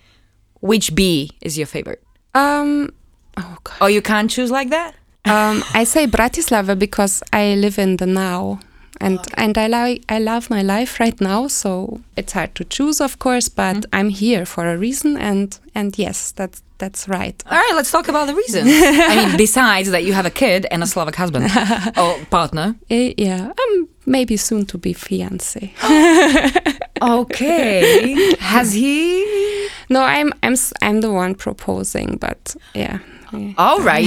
which 0.61 0.95
B 0.95 1.31
is 1.43 1.59
your 1.59 1.67
favorite? 1.67 2.03
Um, 2.35 2.91
oh 3.37 3.57
God. 3.63 3.77
Oh, 3.83 3.87
you 3.87 4.01
can't 4.01 4.31
choose 4.31 4.51
like 4.51 4.71
that. 4.71 4.95
Um, 5.27 5.65
I 5.73 5.85
say 5.85 6.07
Bratislava 6.07 6.79
because 6.79 7.23
I 7.33 7.55
live 7.55 7.79
in 7.79 7.97
the 7.97 8.07
now 8.07 8.61
and 9.01 9.19
and 9.37 9.59
I 9.59 9.67
like 9.67 10.05
I 10.09 10.19
love 10.19 10.51
my 10.51 10.63
life 10.63 11.01
right 11.01 11.21
now. 11.21 11.49
So 11.49 12.01
it's 12.17 12.33
hard 12.33 12.55
to 12.57 12.65
choose, 12.65 13.01
of 13.01 13.19
course, 13.19 13.49
but 13.49 13.77
mm. 13.77 13.85
I'm 13.93 14.09
here 14.09 14.47
for 14.47 14.67
a 14.69 14.77
reason, 14.77 15.17
and 15.17 15.59
and 15.75 15.99
yes, 15.99 16.33
that's 16.33 16.63
that's 16.79 17.09
right. 17.09 17.43
All 17.51 17.59
right, 17.59 17.73
let's 17.75 17.91
talk 17.91 18.09
about 18.09 18.27
the 18.27 18.35
reason. 18.35 18.67
I 18.67 19.17
mean, 19.17 19.37
besides 19.47 19.91
that, 19.91 20.05
you 20.05 20.13
have 20.13 20.27
a 20.27 20.31
kid 20.31 20.67
and 20.71 20.83
a 20.83 20.87
Slovak 20.87 21.17
husband 21.17 21.45
or 21.97 22.19
partner. 22.31 22.75
Uh, 22.91 23.11
yeah, 23.17 23.53
I'm 23.59 23.89
maybe 24.07 24.37
soon 24.37 24.67
to 24.67 24.79
be 24.79 24.93
fiance. 24.93 25.73
okay, 27.03 28.35
has 28.39 28.73
he? 28.73 29.69
No, 29.89 30.03
I'm 30.03 30.33
I'm 30.43 30.57
I'm 30.83 31.01
the 31.01 31.13
one 31.13 31.35
proposing, 31.35 32.17
but 32.17 32.57
yeah. 32.75 32.99
All 33.59 33.81
right, 33.81 34.07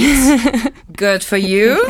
good 0.96 1.22
for 1.22 1.36
you. 1.36 1.84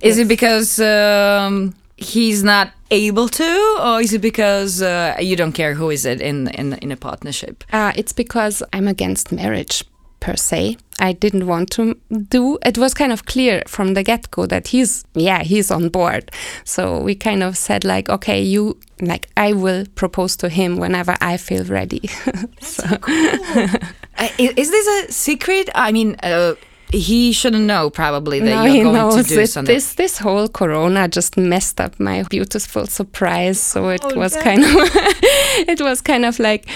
Is 0.00 0.16
yes. 0.16 0.18
it 0.18 0.28
because? 0.28 0.78
Um, 0.78 1.74
he's 1.96 2.42
not 2.42 2.72
able 2.90 3.28
to 3.28 3.78
or 3.82 4.00
is 4.00 4.12
it 4.12 4.20
because 4.20 4.82
uh, 4.82 5.16
you 5.20 5.36
don't 5.36 5.52
care 5.52 5.74
who 5.74 5.90
is 5.90 6.04
it 6.04 6.20
in 6.20 6.48
in 6.48 6.74
in 6.74 6.92
a 6.92 6.96
partnership? 6.96 7.64
Uh, 7.72 7.92
it's 7.96 8.12
because 8.12 8.62
i'm 8.72 8.88
against 8.88 9.32
marriage 9.32 9.84
per 10.20 10.36
se. 10.36 10.78
I 11.00 11.12
didn't 11.12 11.46
want 11.46 11.70
to 11.72 11.96
do 12.30 12.58
it 12.64 12.78
was 12.78 12.94
kind 12.94 13.12
of 13.12 13.26
clear 13.26 13.62
from 13.66 13.94
the 13.94 14.02
get-go 14.02 14.46
that 14.46 14.68
he's 14.68 15.04
yeah 15.14 15.42
he's 15.42 15.70
on 15.70 15.88
board. 15.90 16.30
So 16.64 16.98
we 16.98 17.14
kind 17.14 17.42
of 17.42 17.56
said 17.56 17.84
like 17.84 18.08
okay 18.08 18.40
you 18.42 18.78
like 19.00 19.28
i 19.36 19.52
will 19.52 19.84
propose 19.94 20.36
to 20.36 20.48
him 20.48 20.76
whenever 20.76 21.14
i 21.20 21.36
feel 21.36 21.64
ready. 21.64 22.08
So 22.60 22.96
cool. 22.98 23.14
uh, 24.18 24.28
is 24.38 24.70
this 24.70 24.86
a 24.86 25.12
secret? 25.12 25.68
I 25.74 25.92
mean 25.92 26.16
uh, 26.22 26.54
he 26.94 27.32
shouldn't 27.32 27.64
know 27.64 27.90
probably 27.90 28.40
that 28.40 28.46
no, 28.46 28.64
you're 28.64 28.84
going 28.84 28.94
knows. 28.94 29.26
to 29.26 29.34
do 29.34 29.40
it, 29.40 29.48
something. 29.48 29.74
This 29.74 29.94
this 29.94 30.18
whole 30.18 30.48
corona 30.48 31.08
just 31.08 31.36
messed 31.36 31.80
up 31.80 31.98
my 31.98 32.22
beautiful 32.24 32.86
surprise. 32.86 33.60
So 33.60 33.88
it 33.88 34.00
oh, 34.04 34.14
was 34.16 34.34
yeah. 34.34 34.42
kind 34.42 34.64
of 34.64 34.70
it 35.68 35.80
was 35.80 36.00
kind 36.00 36.24
of 36.24 36.38
like 36.38 36.66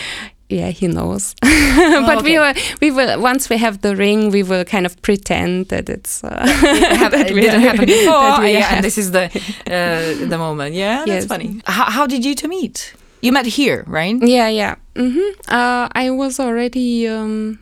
yeah, 0.49 0.71
he 0.71 0.89
knows. 0.89 1.35
Oh, 1.81 2.05
but 2.05 2.19
okay. 2.19 2.25
we 2.25 2.39
will, 2.39 2.55
we 2.81 2.91
will 2.91 3.21
once 3.23 3.49
we 3.49 3.57
have 3.57 3.83
the 3.83 3.95
ring, 3.95 4.31
we 4.31 4.43
will 4.43 4.65
kind 4.65 4.85
of 4.85 5.01
pretend 5.01 5.69
that 5.69 5.89
it's 5.89 6.25
uh, 6.25 6.29
that 6.29 7.15
it 7.15 7.35
didn't 7.35 7.61
happen 7.61 7.87
before. 7.87 8.45
yeah, 8.47 8.75
and 8.75 8.85
this 8.85 8.99
is 8.99 9.13
the 9.13 9.27
uh, 9.67 10.27
the 10.29 10.39
moment. 10.39 10.75
Yeah, 10.75 10.99
that's 10.99 11.09
yes. 11.09 11.27
funny. 11.27 11.61
How, 11.67 11.85
how 11.85 12.07
did 12.07 12.25
you 12.25 12.35
two 12.35 12.49
meet? 12.49 12.95
You 13.21 13.33
met 13.33 13.47
here, 13.47 13.85
right? 13.87 14.17
Yeah, 14.21 14.49
yeah. 14.49 14.75
Mm 14.95 15.13
-hmm. 15.13 15.29
uh, 15.49 16.05
I 16.05 16.11
was 16.11 16.41
already 16.41 17.09
um, 17.09 17.59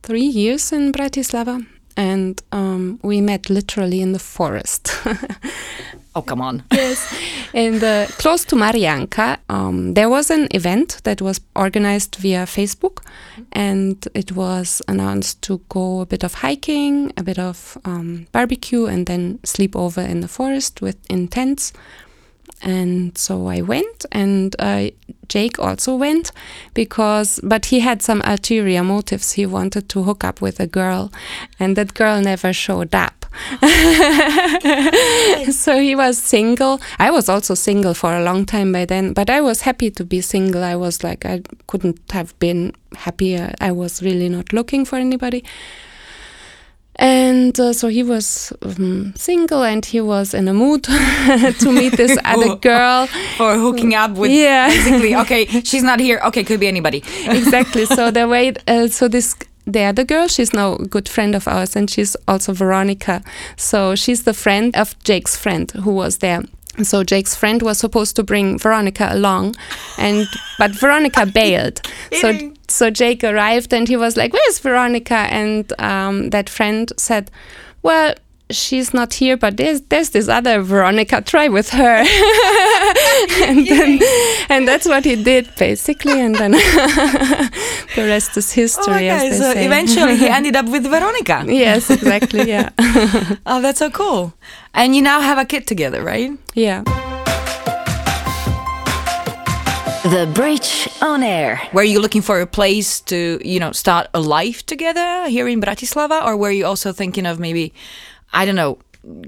three 0.00 0.30
years 0.32 0.72
in 0.72 0.92
Bratislava 0.92 1.60
and 1.96 2.42
um, 2.52 2.98
we 3.02 3.20
met 3.20 3.50
literally 3.50 4.00
in 4.00 4.12
the 4.12 4.18
forest. 4.18 4.92
oh, 6.14 6.22
come 6.22 6.40
on. 6.40 6.62
yes. 6.72 7.14
And 7.54 7.82
uh, 7.82 8.06
close 8.18 8.44
to 8.46 8.56
Marianka, 8.56 9.38
um, 9.48 9.94
there 9.94 10.08
was 10.08 10.30
an 10.30 10.48
event 10.52 11.00
that 11.04 11.20
was 11.20 11.40
organized 11.54 12.16
via 12.16 12.44
Facebook, 12.46 13.04
and 13.52 14.06
it 14.14 14.32
was 14.32 14.82
announced 14.88 15.42
to 15.42 15.60
go 15.68 16.00
a 16.00 16.06
bit 16.06 16.24
of 16.24 16.34
hiking, 16.34 17.12
a 17.16 17.22
bit 17.22 17.38
of 17.38 17.78
um, 17.84 18.26
barbecue, 18.32 18.86
and 18.86 19.06
then 19.06 19.38
sleep 19.44 19.76
over 19.76 20.00
in 20.00 20.20
the 20.20 20.28
forest 20.28 20.80
with 20.80 20.96
in 21.10 21.28
tents. 21.28 21.72
And 22.62 23.16
so 23.18 23.48
I 23.48 23.60
went, 23.60 24.06
and 24.12 24.54
uh, 24.58 24.90
Jake 25.28 25.58
also 25.58 25.96
went 25.96 26.30
because, 26.74 27.40
but 27.42 27.66
he 27.66 27.80
had 27.80 28.02
some 28.02 28.22
ulterior 28.24 28.84
motives. 28.84 29.32
He 29.32 29.46
wanted 29.46 29.88
to 29.88 30.02
hook 30.04 30.22
up 30.22 30.40
with 30.40 30.60
a 30.60 30.66
girl, 30.66 31.10
and 31.58 31.76
that 31.76 31.94
girl 31.94 32.20
never 32.20 32.52
showed 32.52 32.94
up. 32.94 33.26
so 35.52 35.80
he 35.80 35.96
was 35.96 36.18
single. 36.18 36.80
I 36.98 37.10
was 37.10 37.28
also 37.28 37.54
single 37.54 37.94
for 37.94 38.14
a 38.14 38.22
long 38.22 38.46
time 38.46 38.72
by 38.72 38.84
then, 38.84 39.12
but 39.12 39.30
I 39.30 39.40
was 39.40 39.62
happy 39.62 39.90
to 39.90 40.04
be 40.04 40.20
single. 40.20 40.62
I 40.62 40.76
was 40.76 41.02
like, 41.02 41.24
I 41.24 41.42
couldn't 41.66 41.98
have 42.10 42.38
been 42.38 42.74
happier. 42.94 43.54
I 43.60 43.72
was 43.72 44.02
really 44.02 44.28
not 44.28 44.52
looking 44.52 44.84
for 44.84 44.96
anybody. 44.96 45.44
And 47.02 47.58
uh, 47.58 47.72
so 47.72 47.88
he 47.88 48.04
was 48.04 48.52
um, 48.62 49.12
single 49.16 49.64
and 49.64 49.84
he 49.84 50.00
was 50.00 50.34
in 50.34 50.46
a 50.46 50.54
mood 50.54 50.84
to 50.84 51.72
meet 51.72 51.96
this 51.96 52.16
other 52.24 52.54
girl. 52.54 53.08
For 53.36 53.58
hooking 53.58 53.96
up 53.96 54.12
with 54.12 54.30
yeah. 54.30 54.68
basically, 54.68 55.16
okay, 55.16 55.46
she's 55.64 55.82
not 55.82 55.98
here. 55.98 56.20
Okay, 56.26 56.44
could 56.44 56.60
be 56.60 56.68
anybody. 56.68 57.02
exactly. 57.26 57.86
So 57.86 58.12
the 58.12 58.28
way, 58.28 58.52
uh, 58.68 58.86
so 58.86 59.08
this 59.08 59.34
the 59.66 59.82
other 59.82 60.04
girl, 60.04 60.28
she's 60.28 60.52
now 60.52 60.76
a 60.76 60.86
good 60.86 61.08
friend 61.08 61.34
of 61.34 61.48
ours, 61.48 61.74
and 61.74 61.90
she's 61.90 62.16
also 62.28 62.52
Veronica. 62.52 63.22
So 63.56 63.96
she's 63.96 64.22
the 64.22 64.34
friend 64.34 64.76
of 64.76 64.96
Jake's 65.02 65.36
friend 65.36 65.72
who 65.72 65.92
was 65.92 66.18
there. 66.18 66.42
So 66.84 67.02
Jake's 67.02 67.34
friend 67.34 67.62
was 67.62 67.78
supposed 67.78 68.14
to 68.16 68.22
bring 68.22 68.58
Veronica 68.58 69.08
along, 69.10 69.56
and 69.98 70.26
but 70.56 70.70
Veronica 70.70 71.26
bailed. 71.26 71.82
So 72.20 72.52
so 72.72 72.90
Jake 72.90 73.22
arrived 73.22 73.72
and 73.72 73.86
he 73.88 73.96
was 73.96 74.16
like, 74.16 74.32
"Where's 74.32 74.58
Veronica?" 74.58 75.14
And 75.30 75.72
um, 75.80 76.30
that 76.30 76.48
friend 76.48 76.92
said, 76.96 77.30
"Well." 77.82 78.14
She's 78.50 78.92
not 78.92 79.14
here, 79.14 79.38
but 79.38 79.56
there's 79.56 79.80
there's 79.88 80.10
this 80.10 80.28
other 80.28 80.60
Veronika. 80.60 81.22
Try 81.22 81.48
with 81.48 81.70
her, 81.70 82.04
and 83.48 83.66
then, 83.66 83.98
and 84.50 84.68
that's 84.68 84.84
what 84.84 85.06
he 85.06 85.16
did 85.16 85.48
basically. 85.56 86.20
And 86.20 86.34
then 86.34 86.50
the 87.96 88.04
rest 88.04 88.36
is 88.36 88.52
history. 88.52 89.08
Oh, 89.08 89.16
okay, 89.16 89.32
so 89.32 89.54
say. 89.54 89.64
eventually 89.64 90.16
he 90.18 90.28
ended 90.38 90.54
up 90.54 90.66
with 90.68 90.84
Veronika. 90.84 91.46
yes, 91.48 91.88
exactly. 91.88 92.46
Yeah. 92.46 92.68
oh, 93.46 93.62
that's 93.62 93.78
so 93.78 93.88
cool. 93.88 94.34
And 94.74 94.94
you 94.94 95.00
now 95.00 95.22
have 95.22 95.38
a 95.38 95.46
kid 95.46 95.66
together, 95.66 96.02
right? 96.04 96.32
Yeah. 96.52 96.84
The 100.02 100.28
Bridge 100.34 100.88
on 101.00 101.22
Air. 101.22 101.62
Were 101.72 101.84
you 101.84 102.00
looking 102.00 102.22
for 102.22 102.40
a 102.40 102.46
place 102.46 103.00
to, 103.02 103.40
you 103.44 103.60
know, 103.60 103.70
start 103.70 104.08
a 104.12 104.20
life 104.20 104.66
together 104.66 105.28
here 105.28 105.46
in 105.46 105.60
Bratislava, 105.60 106.26
or 106.26 106.36
were 106.36 106.50
you 106.50 106.66
also 106.66 106.92
thinking 106.92 107.24
of 107.24 107.38
maybe, 107.38 107.72
I 108.32 108.44
don't 108.44 108.56
know, 108.56 108.78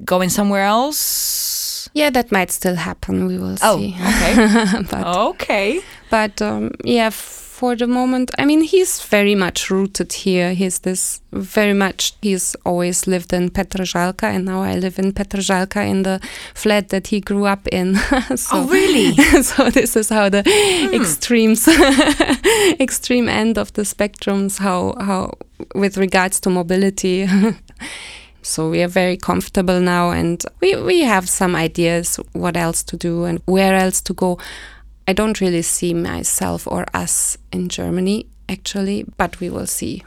going 0.04 0.30
somewhere 0.30 0.64
else? 0.64 1.88
Yeah, 1.94 2.10
that 2.10 2.32
might 2.32 2.50
still 2.50 2.74
happen. 2.74 3.26
We 3.28 3.38
will 3.38 3.56
oh, 3.62 3.78
see. 3.78 3.94
okay. 3.94 4.82
but, 4.90 5.06
okay. 5.06 5.80
But 6.10 6.42
um, 6.42 6.72
yeah, 6.82 7.10
for 7.64 7.74
the 7.74 7.86
moment. 7.86 8.30
I 8.38 8.44
mean, 8.44 8.60
he's 8.60 9.02
very 9.02 9.34
much 9.34 9.70
rooted 9.70 10.12
here. 10.12 10.52
He's 10.52 10.80
this 10.80 11.22
very 11.32 11.72
much, 11.72 12.12
he's 12.20 12.54
always 12.66 13.06
lived 13.06 13.32
in 13.32 13.48
Petržalka, 13.48 14.24
and 14.24 14.44
now 14.44 14.60
I 14.60 14.74
live 14.74 14.98
in 14.98 15.12
Petržalka 15.12 15.80
in 15.88 16.02
the 16.02 16.20
flat 16.54 16.90
that 16.90 17.06
he 17.06 17.20
grew 17.20 17.46
up 17.46 17.66
in. 17.68 17.94
so, 18.36 18.58
oh, 18.58 18.68
really? 18.68 19.12
so 19.42 19.70
this 19.70 19.96
is 19.96 20.10
how 20.10 20.28
the 20.28 20.42
hmm. 20.46 20.94
extremes, 20.94 21.66
extreme 22.80 23.30
end 23.30 23.56
of 23.56 23.72
the 23.72 23.82
spectrums, 23.82 24.58
how, 24.58 24.94
how 25.00 25.32
with 25.74 25.96
regards 25.96 26.40
to 26.40 26.50
mobility. 26.50 27.26
So 28.42 28.68
we 28.68 28.82
are 28.82 28.88
very 28.88 29.16
comfortable 29.16 29.80
now 29.80 30.10
and 30.10 30.44
we, 30.60 30.76
we 30.76 31.00
have 31.00 31.30
some 31.30 31.56
ideas 31.56 32.20
what 32.34 32.58
else 32.58 32.82
to 32.82 32.96
do 32.98 33.24
and 33.24 33.40
where 33.46 33.74
else 33.74 34.02
to 34.02 34.12
go. 34.12 34.38
I 35.06 35.12
don't 35.12 35.40
really 35.40 35.62
see 35.62 35.94
myself 35.94 36.66
or 36.66 36.86
us 36.94 37.36
in 37.52 37.68
Germany 37.68 38.26
actually, 38.48 39.04
but 39.16 39.40
we 39.40 39.50
will 39.50 39.66
see. 39.66 40.02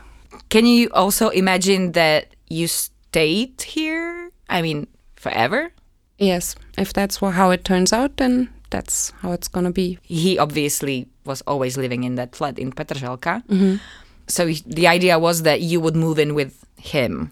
Can 0.50 0.66
you 0.66 0.90
also 0.94 1.30
imagine 1.30 1.92
that 1.94 2.36
you 2.50 2.68
stayed 2.68 3.62
here? 3.62 4.32
I 4.50 4.62
mean, 4.62 4.88
forever? 5.16 5.72
Yes, 6.18 6.56
if 6.78 6.94
that's 6.94 7.18
how 7.18 7.52
it 7.52 7.64
turns 7.64 7.94
out, 7.94 8.18
then 8.18 8.50
that's 8.70 9.12
how 9.22 9.32
it's 9.32 9.48
gonna 9.48 9.72
be. 9.72 10.00
He 10.02 10.40
obviously 10.40 11.08
was 11.26 11.42
always 11.46 11.78
living 11.78 12.04
in 12.04 12.16
that 12.16 12.36
flat 12.36 12.58
in 12.58 12.72
Petržalka. 12.72 13.44
Mm 13.50 13.60
-hmm. 13.60 13.80
So 14.28 14.46
the 14.66 14.88
idea 14.88 15.20
was 15.20 15.44
that 15.44 15.62
you 15.62 15.80
would 15.80 15.96
move 15.96 16.22
in 16.22 16.34
with 16.34 16.66
him. 16.76 17.32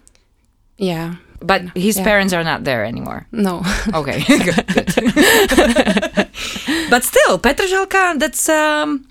Yeah. 0.78 1.16
But 1.46 1.76
his 1.76 1.96
yeah. 1.96 2.04
parents 2.04 2.32
are 2.32 2.44
not 2.44 2.64
there 2.64 2.84
anymore. 2.84 3.26
No. 3.32 3.62
Okay. 3.94 4.22
good. 4.26 4.66
good. 4.66 4.86
but 6.90 7.04
still, 7.04 7.38
Petržalka, 7.38 8.18
that's 8.18 8.48
um, 8.48 9.06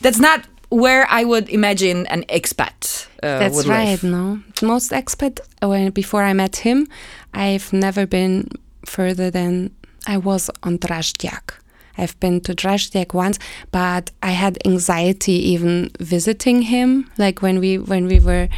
that's 0.00 0.18
not 0.18 0.44
where 0.68 1.06
I 1.08 1.24
would 1.24 1.48
imagine 1.48 2.06
an 2.08 2.24
expat. 2.28 3.06
Uh, 3.22 3.38
that's 3.38 3.66
right. 3.66 3.88
Live. 3.88 4.04
No, 4.04 4.40
most 4.62 4.92
expat. 4.92 5.40
When 5.62 5.90
before 5.90 6.22
I 6.22 6.32
met 6.32 6.56
him, 6.56 6.88
I've 7.32 7.72
never 7.72 8.06
been 8.06 8.48
further 8.84 9.30
than 9.30 9.70
I 10.06 10.18
was 10.18 10.50
on 10.62 10.78
Dražďák. 10.78 11.54
I've 11.98 12.18
been 12.20 12.40
to 12.42 12.54
Dražďák 12.54 13.14
once, 13.14 13.38
but 13.70 14.10
I 14.22 14.30
had 14.30 14.58
anxiety 14.64 15.32
even 15.52 15.90
visiting 16.00 16.62
him. 16.62 17.10
Like 17.18 17.42
when 17.42 17.58
we 17.60 17.78
when 17.78 18.06
we 18.06 18.20
were 18.20 18.48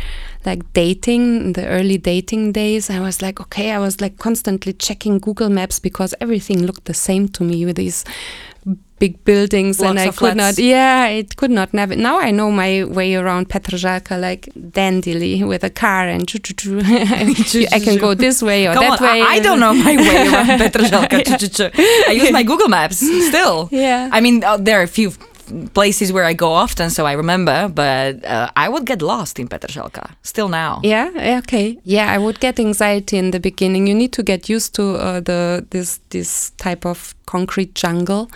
like 0.45 0.73
dating, 0.73 1.52
the 1.54 1.66
early 1.66 1.99
dating 1.99 2.52
days, 2.52 2.90
I 2.90 3.00
was 3.00 3.21
like, 3.21 3.40
okay, 3.40 3.73
I 3.73 3.78
was 3.78 4.00
like 4.00 4.18
constantly 4.18 4.73
checking 4.73 5.18
Google 5.18 5.50
Maps 5.50 5.78
because 5.78 6.14
everything 6.21 6.64
looked 6.64 6.85
the 6.85 6.95
same 6.95 7.28
to 7.28 7.45
me 7.45 7.64
with 7.66 7.76
these 7.76 8.04
big 8.99 9.25
buildings 9.25 9.79
Blocks 9.79 9.91
and 9.91 9.99
I 10.00 10.11
could 10.11 10.37
not 10.37 10.59
yeah 10.59 11.07
it 11.07 11.37
could 11.37 11.50
not 11.50 11.73
never 11.73 11.95
now 11.95 12.19
I 12.19 12.31
know 12.31 12.50
my 12.50 12.85
way 12.85 13.15
around 13.15 13.49
Petržalka 13.49 14.21
like 14.21 14.49
dandily 14.57 15.47
with 15.47 15.62
a 15.65 15.71
car 15.71 16.09
and 16.09 16.23
I 17.73 17.81
can 17.81 17.99
go 17.99 18.15
this 18.15 18.43
way 18.43 18.67
or 18.67 18.75
Come 18.75 18.85
that 18.85 19.00
on, 19.00 19.07
way. 19.07 19.23
I, 19.23 19.35
I, 19.35 19.41
don't 19.41 19.61
know 19.61 19.73
my 19.73 19.97
way 19.97 20.29
around 20.29 20.47
Petržalka 20.61 21.71
I 22.09 22.12
use 22.12 22.33
my 22.33 22.43
Google 22.50 22.69
Maps 22.69 22.99
still. 22.99 23.69
Yeah. 23.71 24.11
I 24.12 24.21
mean 24.21 24.43
uh, 24.43 24.57
there 24.57 24.81
are 24.81 24.85
a 24.85 24.88
few 24.88 25.12
places 25.75 26.12
where 26.12 26.25
I 26.25 26.35
go 26.35 26.52
often, 26.52 26.90
so 26.90 27.07
I 27.07 27.12
remember. 27.12 27.69
But 27.69 28.25
uh, 28.25 28.50
I 28.57 28.69
would 28.69 28.85
get 28.87 29.02
lost 29.02 29.38
in 29.38 29.49
Petržalka 29.49 30.11
still 30.23 30.49
now. 30.49 30.81
Yeah. 30.83 31.38
Okay. 31.43 31.78
Yeah, 31.85 32.12
I 32.12 32.19
would 32.19 32.40
get 32.40 32.59
anxiety 32.59 33.19
in 33.19 33.31
the 33.31 33.40
beginning. 33.40 33.87
You 33.87 33.95
need 33.95 34.12
to 34.12 34.23
get 34.23 34.49
used 34.49 34.75
to 34.75 34.95
uh, 34.97 35.21
the 35.21 35.67
this 35.71 36.00
this 36.11 36.50
type 36.57 36.85
of 36.87 37.14
concrete 37.26 37.75
jungle 37.75 38.31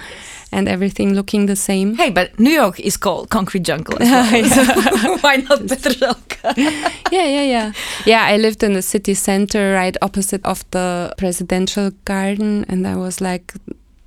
and 0.52 0.68
everything 0.68 1.14
looking 1.14 1.46
the 1.46 1.56
same. 1.56 1.94
Hey, 1.94 2.10
but 2.10 2.38
New 2.38 2.50
York 2.50 2.78
is 2.78 2.96
called 2.98 3.30
concrete 3.30 3.62
jungle 3.62 3.96
as 4.00 4.08
well. 4.10 5.18
Why 5.24 5.36
not 5.36 5.60
Petržalka? 5.60 6.54
yeah, 7.10 7.26
yeah, 7.36 7.42
yeah. 7.42 7.72
Yeah, 8.04 8.24
I 8.24 8.36
lived 8.36 8.62
in 8.62 8.74
the 8.74 8.82
city 8.82 9.14
center 9.14 9.72
right 9.72 9.96
opposite 10.02 10.44
of 10.44 10.64
the 10.70 11.14
presidential 11.16 11.90
garden 12.04 12.64
and 12.68 12.86
I 12.86 12.96
was 12.96 13.20
like 13.20 13.54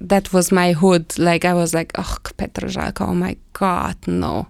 that 0.09 0.33
was 0.33 0.51
my 0.51 0.73
hood. 0.73 1.17
Like 1.17 1.45
I 1.45 1.53
was 1.53 1.73
like, 1.73 1.91
oh, 1.95 2.17
Petržalka, 2.37 3.07
oh 3.07 3.13
my 3.13 3.37
God, 3.53 3.95
no. 4.07 4.47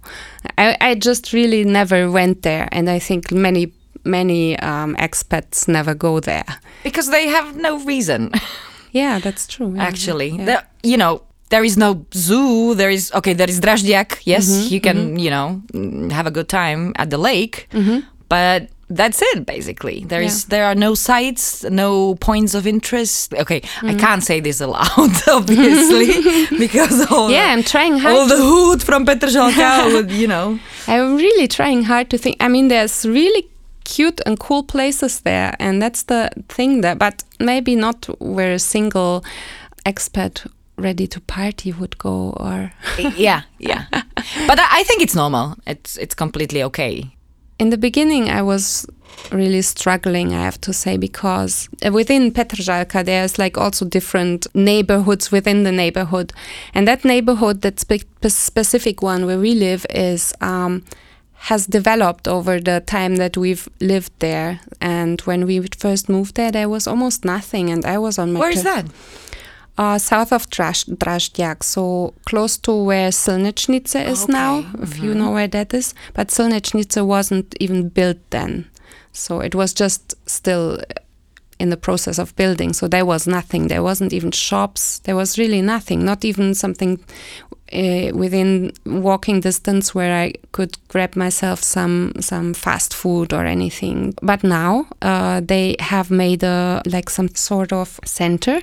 I, 0.57 0.77
I 0.81 0.95
just 0.95 1.33
really 1.33 1.63
never 1.63 2.11
went 2.11 2.41
there. 2.41 2.67
And 2.71 2.89
I 2.89 2.99
think 2.99 3.31
many, 3.31 3.73
many 4.03 4.57
um, 4.59 4.95
expats 4.95 5.67
never 5.67 5.93
go 5.93 6.19
there. 6.19 6.45
Because 6.83 7.09
they 7.09 7.27
have 7.27 7.55
no 7.55 7.79
reason. 7.85 8.31
yeah, 8.91 9.19
that's 9.19 9.47
true. 9.47 9.73
Yeah. 9.75 9.83
Actually, 9.83 10.29
yeah. 10.29 10.61
You 10.83 10.97
know, 10.97 11.21
there 11.49 11.63
is 11.63 11.77
no 11.77 12.05
zoo. 12.13 12.75
There 12.75 12.89
is, 12.89 13.11
okay, 13.13 13.33
there 13.33 13.49
is 13.49 13.59
Dražďák. 13.59 14.21
Yes, 14.25 14.47
mm 14.47 14.61
-hmm, 14.61 14.71
you 14.71 14.79
can, 14.81 14.97
mm 14.97 15.15
-hmm. 15.15 15.19
you 15.19 15.31
know, 15.31 15.47
have 16.11 16.27
a 16.27 16.31
good 16.31 16.47
time 16.47 16.91
at 16.95 17.09
the 17.09 17.17
lake. 17.17 17.67
Mm 17.73 17.83
-hmm. 17.83 18.01
But 18.27 18.74
that's 18.89 19.21
it 19.21 19.45
basically 19.45 20.05
there's 20.05 20.43
yeah. 20.43 20.49
there 20.49 20.65
are 20.65 20.75
no 20.75 20.93
sites 20.93 21.63
no 21.63 22.15
points 22.15 22.53
of 22.53 22.67
interest 22.67 23.33
okay 23.33 23.61
mm. 23.61 23.65
i 23.65 23.91
mm-hmm. 23.91 23.99
can't 23.99 24.23
say 24.23 24.39
this 24.39 24.61
aloud 24.61 24.87
obviously 25.27 26.57
because 26.59 27.09
all 27.11 27.31
yeah 27.31 27.47
i'm 27.51 27.63
trying 27.63 27.97
hard 27.97 28.15
all 28.15 28.27
the 28.27 28.37
hood 28.37 28.83
from 28.83 29.05
petržalka 29.05 29.91
would 29.91 30.11
you 30.11 30.27
know 30.27 30.59
i'm 30.87 31.15
really 31.15 31.47
trying 31.47 31.83
hard 31.83 32.09
to 32.11 32.17
think 32.17 32.35
i 32.39 32.47
mean 32.47 32.67
there's 32.67 33.05
really 33.07 33.49
cute 33.85 34.21
and 34.25 34.39
cool 34.39 34.63
places 34.63 35.21
there 35.21 35.55
and 35.59 35.81
that's 35.81 36.03
the 36.03 36.29
thing 36.49 36.81
that 36.81 36.99
but 36.99 37.23
maybe 37.39 37.75
not 37.75 38.05
where 38.19 38.53
a 38.53 38.59
single 38.59 39.23
expat 39.85 40.47
ready 40.77 41.07
to 41.07 41.21
party 41.21 41.71
would 41.71 41.97
go 41.97 42.31
or 42.31 42.71
yeah 43.15 43.43
yeah 43.59 43.85
but 44.47 44.59
I, 44.59 44.79
I 44.79 44.83
think 44.83 45.01
it's 45.01 45.15
normal 45.15 45.55
it's 45.65 45.97
it's 45.97 46.13
completely 46.13 46.61
okay 46.63 47.14
in 47.59 47.69
the 47.69 47.77
beginning, 47.77 48.29
I 48.29 48.41
was 48.41 48.85
really 49.31 49.61
struggling, 49.61 50.33
I 50.33 50.43
have 50.43 50.59
to 50.61 50.73
say, 50.73 50.97
because 50.97 51.69
within 51.91 52.31
Petržalka, 52.31 53.05
there's 53.05 53.39
like 53.39 53.57
also 53.57 53.85
different 53.85 54.47
neighborhoods 54.53 55.31
within 55.31 55.63
the 55.63 55.71
neighborhood. 55.71 56.33
And 56.73 56.87
that 56.87 57.05
neighborhood, 57.05 57.61
that 57.61 57.79
spe 57.79 58.03
specific 58.27 59.01
one 59.01 59.25
where 59.25 59.39
we 59.39 59.53
live, 59.53 59.85
is. 59.89 60.33
Um, 60.41 60.83
has 61.49 61.67
developed 61.67 62.27
over 62.27 62.59
the 62.59 62.81
time 62.87 63.17
that 63.17 63.37
we've 63.37 63.69
lived 63.79 64.11
there. 64.17 64.61
And 64.81 65.21
when 65.21 65.45
we 65.45 65.61
first 65.77 66.09
moved 66.09 66.35
there, 66.35 66.51
there 66.51 66.67
was 66.67 66.87
almost 66.87 67.23
nothing. 67.23 67.69
And 67.69 67.85
I 67.85 67.99
was 67.99 68.17
on 68.17 68.33
my. 68.33 68.39
Where 68.39 68.49
is 68.49 68.63
that? 68.63 68.85
Uh, 69.77 69.97
south 69.97 70.31
of 70.31 70.49
Dražďák, 70.49 71.63
so 71.63 72.13
close 72.25 72.57
to 72.57 72.71
where 72.71 73.11
Slnečnice 73.11 73.95
is 74.07 74.23
okay. 74.23 74.33
now, 74.33 74.59
if 74.59 74.65
mm 74.65 74.81
-hmm. 74.81 75.03
you 75.03 75.11
mm-hmm. 75.11 75.19
know 75.19 75.33
where 75.33 75.49
that 75.49 75.73
is. 75.73 75.93
But 76.13 76.31
Slnečnice 76.31 77.01
wasn't 77.01 77.55
even 77.59 77.89
built 77.89 78.17
then, 78.29 78.65
so 79.11 79.41
it 79.41 79.55
was 79.55 79.73
just 79.73 80.15
still 80.25 80.79
in 81.57 81.69
the 81.69 81.77
process 81.77 82.19
of 82.19 82.35
building. 82.35 82.73
So 82.73 82.87
there 82.87 83.05
was 83.05 83.25
nothing. 83.27 83.67
There 83.67 83.81
wasn't 83.81 84.13
even 84.13 84.31
shops. 84.31 84.99
There 84.99 85.15
was 85.15 85.37
really 85.37 85.61
nothing. 85.61 86.03
Not 86.03 86.25
even 86.25 86.55
something 86.55 86.99
uh, 87.73 88.11
within 88.13 88.71
walking 88.85 89.41
distance 89.41 89.95
where 89.95 90.25
I 90.25 90.33
could 90.51 90.77
grab 90.87 91.15
myself 91.15 91.63
some 91.63 92.13
some 92.19 92.53
fast 92.53 92.93
food 92.93 93.33
or 93.33 93.45
anything. 93.45 94.13
But 94.21 94.43
now 94.43 94.85
uh, 95.01 95.41
they 95.47 95.75
have 95.79 96.11
made 96.11 96.43
a 96.43 96.81
like 96.85 97.09
some 97.09 97.29
sort 97.35 97.71
of 97.73 97.99
center 98.05 98.61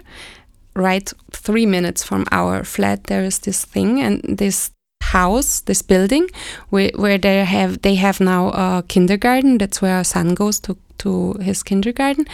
right 0.74 1.12
three 1.30 1.66
minutes 1.66 2.02
from 2.02 2.24
our 2.32 2.64
flat 2.64 3.04
there 3.04 3.24
is 3.24 3.38
this 3.40 3.64
thing 3.64 4.00
and 4.00 4.22
this 4.38 4.70
house 5.02 5.60
this 5.60 5.82
building 5.82 6.28
where, 6.70 6.90
where 6.94 7.18
they 7.18 7.44
have 7.44 7.82
they 7.82 7.96
have 7.96 8.20
now 8.20 8.48
a 8.50 8.82
kindergarten 8.88 9.58
that's 9.58 9.82
where 9.82 9.96
our 9.96 10.04
son 10.04 10.34
goes 10.34 10.60
to 10.60 10.76
to 10.98 11.34
his 11.42 11.62
kindergarten 11.62 12.24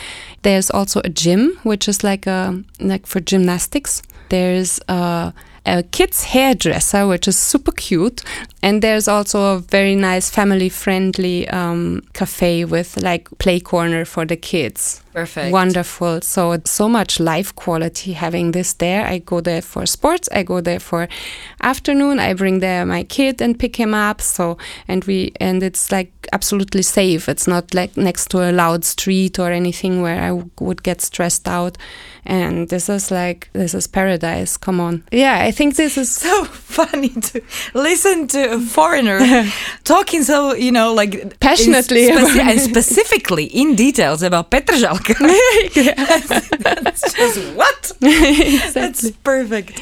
there's 0.42 0.70
also 0.70 1.00
a 1.04 1.08
gym 1.08 1.58
which 1.62 1.88
is 1.88 2.04
like 2.04 2.26
a 2.26 2.62
like 2.80 3.06
for 3.06 3.20
gymnastics 3.20 4.02
there's 4.28 4.78
a 4.88 5.32
a 5.68 5.82
kid's 5.82 6.24
hairdresser, 6.24 7.06
which 7.06 7.28
is 7.28 7.38
super 7.38 7.72
cute. 7.72 8.22
And 8.62 8.82
there's 8.82 9.06
also 9.06 9.56
a 9.56 9.58
very 9.58 9.94
nice 9.94 10.30
family 10.30 10.68
friendly 10.68 11.48
um, 11.48 12.02
cafe 12.14 12.64
with 12.64 12.96
like 13.02 13.28
play 13.38 13.60
corner 13.60 14.04
for 14.04 14.24
the 14.24 14.36
kids. 14.36 15.02
Perfect. 15.12 15.52
Wonderful. 15.52 16.20
So 16.20 16.58
so 16.64 16.88
much 16.88 17.18
life 17.20 17.54
quality 17.54 18.12
having 18.12 18.52
this 18.52 18.74
there. 18.74 19.06
I 19.06 19.18
go 19.18 19.40
there 19.40 19.62
for 19.62 19.86
sports. 19.86 20.28
I 20.32 20.42
go 20.42 20.60
there 20.60 20.80
for 20.80 21.08
afternoon. 21.62 22.18
I 22.18 22.34
bring 22.34 22.60
there 22.60 22.84
my 22.86 23.04
kid 23.04 23.40
and 23.40 23.58
pick 23.58 23.76
him 23.76 23.94
up. 23.94 24.20
So 24.20 24.58
and 24.86 25.04
we 25.04 25.32
and 25.40 25.62
it's 25.62 25.90
like 25.90 26.12
absolutely 26.32 26.82
safe. 26.82 27.28
It's 27.28 27.46
not 27.46 27.74
like 27.74 27.96
next 27.96 28.30
to 28.30 28.50
a 28.50 28.52
loud 28.52 28.84
street 28.84 29.38
or 29.38 29.50
anything 29.50 30.02
where 30.02 30.20
I 30.22 30.32
would 30.60 30.82
get 30.82 31.00
stressed 31.00 31.48
out. 31.48 31.78
And 32.24 32.68
this 32.68 32.88
is 32.88 33.10
like 33.10 33.48
this 33.54 33.74
is 33.74 33.86
paradise. 33.86 34.56
Come 34.56 34.80
on. 34.80 35.04
Yeah, 35.10 35.38
I 35.40 35.50
think 35.50 35.76
this 35.76 35.96
is 35.96 36.14
so 36.26 36.44
funny 36.44 37.08
to 37.08 37.42
listen 37.74 38.28
to 38.28 38.52
a 38.52 38.60
foreigner 38.60 39.18
talking 39.84 40.22
so 40.22 40.54
you 40.54 40.70
know 40.70 40.94
like 40.94 41.40
passionately 41.40 42.08
speci 42.08 42.38
and 42.50 42.60
specifically 42.60 43.44
in 43.46 43.74
details 43.74 44.22
about 44.22 44.50
Petržalka 44.98 46.58
that's 46.82 47.12
just 47.14 47.54
what? 47.54 47.92
Exactly. 48.00 48.58
That's 48.72 49.10
perfect. 49.24 49.80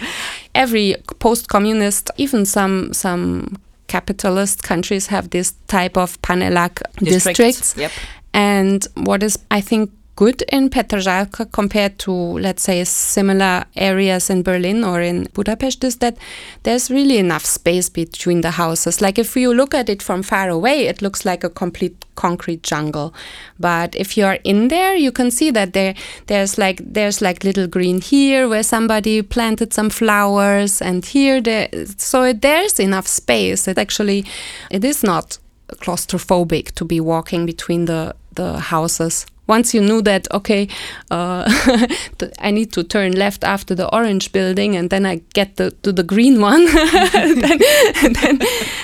Every 0.55 0.96
post-communist, 1.18 2.11
even 2.16 2.46
some 2.46 2.92
some 2.92 3.59
capitalist 3.88 4.62
countries 4.62 5.07
have 5.09 5.31
this 5.31 5.55
type 5.68 5.96
of 5.96 6.20
Panelak 6.22 6.83
Districts, 6.98 7.38
districts. 7.38 7.76
yep. 7.76 7.92
And 8.35 8.87
what 8.94 9.22
is, 9.22 9.38
I 9.50 9.61
think, 9.61 9.90
good 10.16 10.42
in 10.48 10.70
Petržalka 10.70 11.52
compared 11.52 11.98
to, 11.98 12.11
let's 12.11 12.62
say, 12.62 12.83
similar 12.85 13.64
areas 13.76 14.31
in 14.31 14.42
Berlin 14.42 14.83
or 14.83 15.02
in 15.02 15.29
Budapest 15.35 15.85
is 15.85 15.96
that 15.96 16.16
there's 16.62 16.90
really 16.90 17.18
enough 17.18 17.44
space 17.44 17.90
between 17.90 18.40
the 18.40 18.52
houses. 18.52 19.02
Like 19.02 19.18
if 19.18 19.37
you 19.37 19.52
look 19.52 19.74
at 19.74 19.90
it 19.90 20.02
from 20.02 20.22
far 20.22 20.48
away, 20.48 20.87
it 20.87 21.02
looks 21.02 21.26
like 21.26 21.44
a 21.44 21.50
complete 21.50 22.05
concrete 22.14 22.62
jungle. 22.62 23.12
But 23.61 23.94
if 23.94 24.16
you're 24.16 24.38
in 24.42 24.68
there, 24.68 24.94
you 24.96 25.12
can 25.12 25.31
see 25.31 25.50
that 25.50 25.74
there 25.74 25.94
there's 26.26 26.57
like 26.57 26.81
there's 26.83 27.20
like 27.20 27.44
little 27.44 27.66
green 27.66 28.00
here 28.00 28.48
where 28.48 28.62
somebody 28.62 29.20
planted 29.22 29.74
some 29.74 29.90
flowers, 29.90 30.81
and 30.81 31.05
here 31.05 31.42
there. 31.42 31.68
So 31.98 32.33
there's 32.33 32.81
enough 32.81 33.07
space. 33.07 33.68
It 33.68 33.79
actually 33.79 34.24
it 34.70 34.83
is 34.83 35.02
not 35.02 35.38
claustrophobic 35.74 36.72
to 36.72 36.85
be 36.85 37.00
walking 37.00 37.44
between 37.44 37.85
the 37.85 38.14
the 38.35 38.59
houses 38.59 39.26
once 39.46 39.74
you 39.74 39.80
knew 39.80 40.02
that 40.02 40.26
okay 40.32 40.68
uh, 41.11 41.44
i 42.38 42.50
need 42.50 42.72
to 42.72 42.82
turn 42.82 43.12
left 43.12 43.44
after 43.44 43.74
the 43.74 43.88
orange 43.94 44.32
building 44.32 44.76
and 44.76 44.90
then 44.90 45.06
i 45.06 45.20
get 45.35 45.56
the, 45.56 45.70
to 45.82 45.92
the 45.92 46.02
green 46.02 46.40
one 46.40 46.64
then, 47.12 47.40
then, 48.20 48.38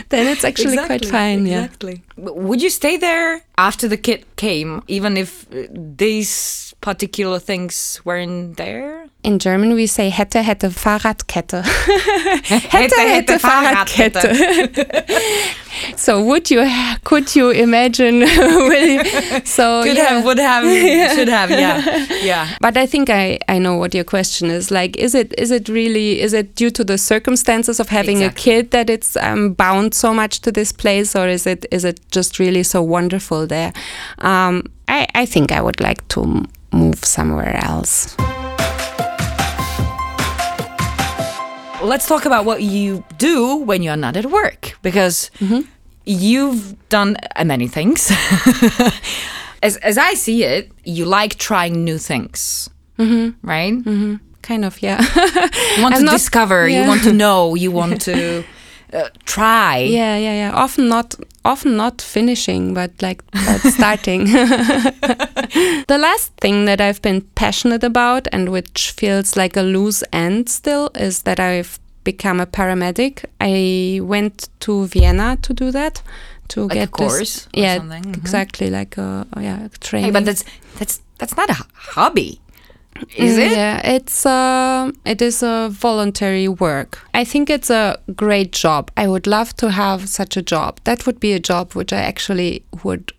then 0.08 0.26
it's 0.26 0.44
actually 0.44 0.74
exactly, 0.74 0.98
quite 0.98 1.06
fine 1.06 1.46
exactly. 1.46 2.02
yeah 2.16 2.30
would 2.30 2.62
you 2.62 2.70
stay 2.70 2.96
there 2.96 3.42
after 3.58 3.88
the 3.88 3.96
kid 3.96 4.24
came 4.36 4.82
even 4.88 5.16
if 5.16 5.46
these 5.50 6.74
particular 6.80 7.38
things 7.38 8.00
weren't 8.04 8.56
there 8.56 9.08
in 9.24 9.38
German 9.38 9.74
we 9.74 9.86
say 9.86 10.10
hätte 10.10 10.40
hätte 10.40 10.70
Fahrradkette. 10.70 11.62
hätte 12.44 13.00
hätte 13.00 13.38
Fahrradkette. 13.38 14.68
so 15.96 16.20
would 16.22 16.50
you 16.50 16.64
could 17.04 17.34
you 17.34 17.50
imagine 17.50 18.26
so 19.44 19.82
could 19.82 19.96
yeah. 19.96 20.08
have 20.08 20.24
would 20.24 20.38
have 20.38 20.64
should 21.14 21.28
have 21.28 21.50
yeah 21.50 22.06
yeah 22.22 22.48
but 22.60 22.76
i 22.76 22.86
think 22.86 23.08
i 23.10 23.38
i 23.48 23.58
know 23.58 23.76
what 23.76 23.94
your 23.94 24.04
question 24.04 24.50
is 24.50 24.70
like 24.70 24.96
is 24.96 25.14
it 25.14 25.32
is 25.38 25.50
it 25.50 25.68
really 25.68 26.20
is 26.20 26.32
it 26.32 26.54
due 26.54 26.70
to 26.70 26.84
the 26.84 26.98
circumstances 26.98 27.80
of 27.80 27.88
having 27.88 28.18
exactly. 28.18 28.52
a 28.52 28.56
kid 28.56 28.70
that 28.70 28.90
it's 28.90 29.16
um, 29.16 29.54
bound 29.54 29.94
so 29.94 30.12
much 30.12 30.40
to 30.40 30.52
this 30.52 30.72
place 30.72 31.16
or 31.16 31.28
is 31.28 31.46
it 31.46 31.66
is 31.70 31.84
it 31.84 32.00
just 32.10 32.38
really 32.38 32.62
so 32.62 32.82
wonderful 32.82 33.46
there 33.46 33.72
um, 34.18 34.62
i 34.88 35.06
i 35.14 35.26
think 35.26 35.52
i 35.52 35.60
would 35.60 35.80
like 35.80 36.06
to 36.08 36.44
move 36.72 37.04
somewhere 37.04 37.56
else 37.64 38.16
let's 41.82 42.06
talk 42.06 42.24
about 42.24 42.44
what 42.44 42.62
you 42.62 43.04
do 43.18 43.56
when 43.56 43.82
you're 43.82 43.96
not 43.96 44.16
at 44.16 44.26
work 44.26 44.76
because 44.82 45.30
mm-hmm. 45.38 45.60
you've 46.04 46.76
done 46.88 47.16
many 47.44 47.68
things. 47.68 48.10
as, 49.62 49.76
as 49.78 49.98
I 49.98 50.14
see 50.14 50.44
it, 50.44 50.70
you 50.84 51.04
like 51.04 51.36
trying 51.36 51.84
new 51.84 51.98
things, 51.98 52.68
mm-hmm. 52.98 53.46
right? 53.46 53.72
Mm-hmm. 53.72 54.16
Kind 54.42 54.64
of, 54.64 54.82
yeah. 54.82 55.00
you 55.76 55.82
want 55.82 55.94
I'm 55.94 56.00
to 56.00 56.06
not, 56.06 56.12
discover, 56.12 56.68
yeah. 56.68 56.80
you 56.82 56.88
want 56.88 57.02
to 57.04 57.12
know, 57.12 57.54
you 57.54 57.70
want 57.70 58.00
to. 58.02 58.44
Uh, 58.92 59.08
try. 59.24 59.78
Yeah, 59.78 60.16
yeah, 60.16 60.34
yeah. 60.34 60.52
Often 60.52 60.88
not, 60.88 61.14
often 61.44 61.76
not 61.76 62.02
finishing, 62.02 62.74
but 62.74 62.90
like 63.00 63.22
but 63.32 63.60
starting. 63.72 64.24
the 64.24 65.98
last 65.98 66.32
thing 66.36 66.66
that 66.66 66.80
I've 66.80 67.00
been 67.00 67.22
passionate 67.34 67.84
about 67.84 68.28
and 68.32 68.50
which 68.50 68.92
feels 68.92 69.36
like 69.36 69.56
a 69.56 69.62
loose 69.62 70.04
end 70.12 70.50
still 70.50 70.90
is 70.94 71.22
that 71.22 71.40
I've 71.40 71.78
become 72.04 72.38
a 72.38 72.46
paramedic. 72.46 73.24
I 73.40 74.00
went 74.02 74.50
to 74.60 74.86
Vienna 74.86 75.38
to 75.42 75.54
do 75.54 75.70
that. 75.70 76.02
To 76.48 76.62
like 76.62 76.72
get 76.72 76.88
a 76.88 76.90
course, 76.90 77.18
this, 77.18 77.48
yeah, 77.54 77.78
mm-hmm. 77.78 78.12
exactly 78.12 78.68
like 78.68 78.98
a 78.98 79.26
yeah 79.40 79.68
training. 79.80 80.08
Hey, 80.08 80.12
but 80.12 80.26
that's 80.26 80.44
that's 80.78 81.00
that's 81.16 81.34
not 81.34 81.48
a 81.48 81.56
hobby 81.72 82.41
is 83.16 83.38
it? 83.38 83.52
Yeah, 83.52 83.80
it's 83.84 84.26
uh, 84.26 84.92
it 85.04 85.22
is 85.22 85.42
a 85.42 85.68
voluntary 85.70 86.48
work. 86.48 86.98
I 87.14 87.24
think 87.24 87.50
it's 87.50 87.70
a 87.70 87.98
great 88.14 88.52
job. 88.52 88.90
I 88.96 89.08
would 89.08 89.26
love 89.26 89.54
to 89.56 89.70
have 89.70 90.08
such 90.08 90.36
a 90.36 90.42
job. 90.42 90.80
That 90.84 91.06
would 91.06 91.20
be 91.20 91.32
a 91.32 91.40
job 91.40 91.72
which 91.72 91.92
I 91.92 92.00
actually 92.00 92.64
would, 92.84 93.12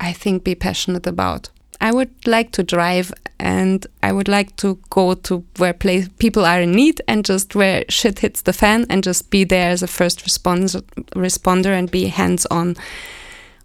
I 0.00 0.12
think, 0.12 0.44
be 0.44 0.54
passionate 0.54 1.06
about. 1.06 1.50
I 1.80 1.92
would 1.92 2.10
like 2.26 2.52
to 2.52 2.62
drive 2.62 3.12
and 3.38 3.86
I 4.02 4.12
would 4.12 4.28
like 4.28 4.54
to 4.56 4.78
go 4.90 5.14
to 5.14 5.44
where 5.56 5.72
place 5.72 6.08
people 6.18 6.44
are 6.44 6.60
in 6.60 6.72
need 6.72 7.00
and 7.08 7.24
just 7.24 7.54
where 7.54 7.84
shit 7.88 8.18
hits 8.18 8.42
the 8.42 8.52
fan 8.52 8.84
and 8.90 9.02
just 9.02 9.30
be 9.30 9.44
there 9.44 9.70
as 9.70 9.82
a 9.82 9.86
first 9.86 10.24
responder 10.26 10.82
responder 11.14 11.78
and 11.78 11.90
be 11.90 12.08
hands 12.08 12.44
on 12.46 12.76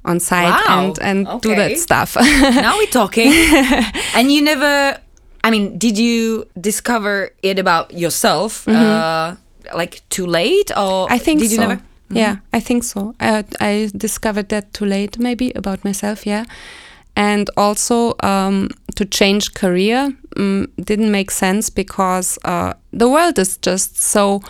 on 0.05 0.19
site 0.21 0.67
wow. 0.67 0.85
and 0.85 0.99
and 0.99 1.27
okay. 1.27 1.49
do 1.49 1.55
that 1.55 1.77
stuff. 1.77 2.15
now 2.21 2.77
we're 2.77 2.85
talking. 2.85 3.33
and 4.15 4.31
you 4.31 4.41
never 4.41 4.97
I 5.45 5.51
mean, 5.51 5.77
did 5.77 5.95
you 5.97 6.47
discover 6.59 7.29
it 7.43 7.59
about 7.59 7.93
yourself 7.93 8.65
mm-hmm. 8.65 8.75
uh, 8.75 9.35
like 9.75 10.01
too 10.09 10.25
late 10.25 10.71
or 10.75 11.07
I 11.11 11.19
think 11.19 11.39
did 11.39 11.51
you 11.51 11.59
never 11.59 11.79
Mm-hmm. 12.05 12.17
Yeah, 12.17 12.35
I 12.53 12.59
think 12.59 12.83
so. 12.83 13.15
I, 13.19 13.43
I 13.59 13.89
discovered 13.97 14.49
that 14.49 14.73
too 14.73 14.85
late, 14.85 15.17
maybe 15.17 15.51
about 15.55 15.83
myself. 15.83 16.27
Yeah, 16.27 16.45
and 17.15 17.49
also 17.57 18.13
um, 18.21 18.69
to 18.95 19.05
change 19.05 19.55
career 19.55 20.15
um, 20.37 20.67
didn't 20.77 21.11
make 21.11 21.31
sense 21.31 21.71
because 21.71 22.37
uh, 22.45 22.73
the 22.93 23.09
world 23.09 23.39
is 23.39 23.57
just 23.57 23.97
so 23.97 24.41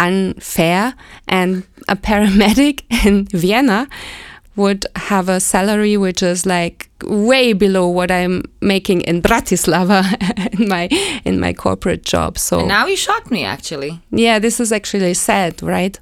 unfair, 0.00 0.94
and 1.28 1.62
a 1.88 1.94
paramedic 2.08 2.82
in 3.06 3.26
Vienna 3.26 3.86
would 4.56 4.86
have 4.96 5.28
a 5.28 5.38
salary 5.38 5.96
which 5.96 6.22
is 6.22 6.46
like 6.46 6.88
way 7.04 7.52
below 7.52 7.88
what 7.88 8.10
I'm 8.10 8.42
making 8.60 9.02
in 9.02 9.22
Bratislava 9.22 10.02
in 10.58 10.68
my 10.68 10.88
in 11.24 11.38
my 11.38 11.52
corporate 11.52 12.02
job. 12.02 12.38
So 12.38 12.60
and 12.60 12.68
now 12.68 12.86
you 12.86 12.96
shocked 12.96 13.30
me 13.30 13.44
actually. 13.44 14.00
Yeah, 14.10 14.38
this 14.38 14.58
is 14.58 14.72
actually 14.72 15.14
sad, 15.14 15.62
right? 15.62 15.98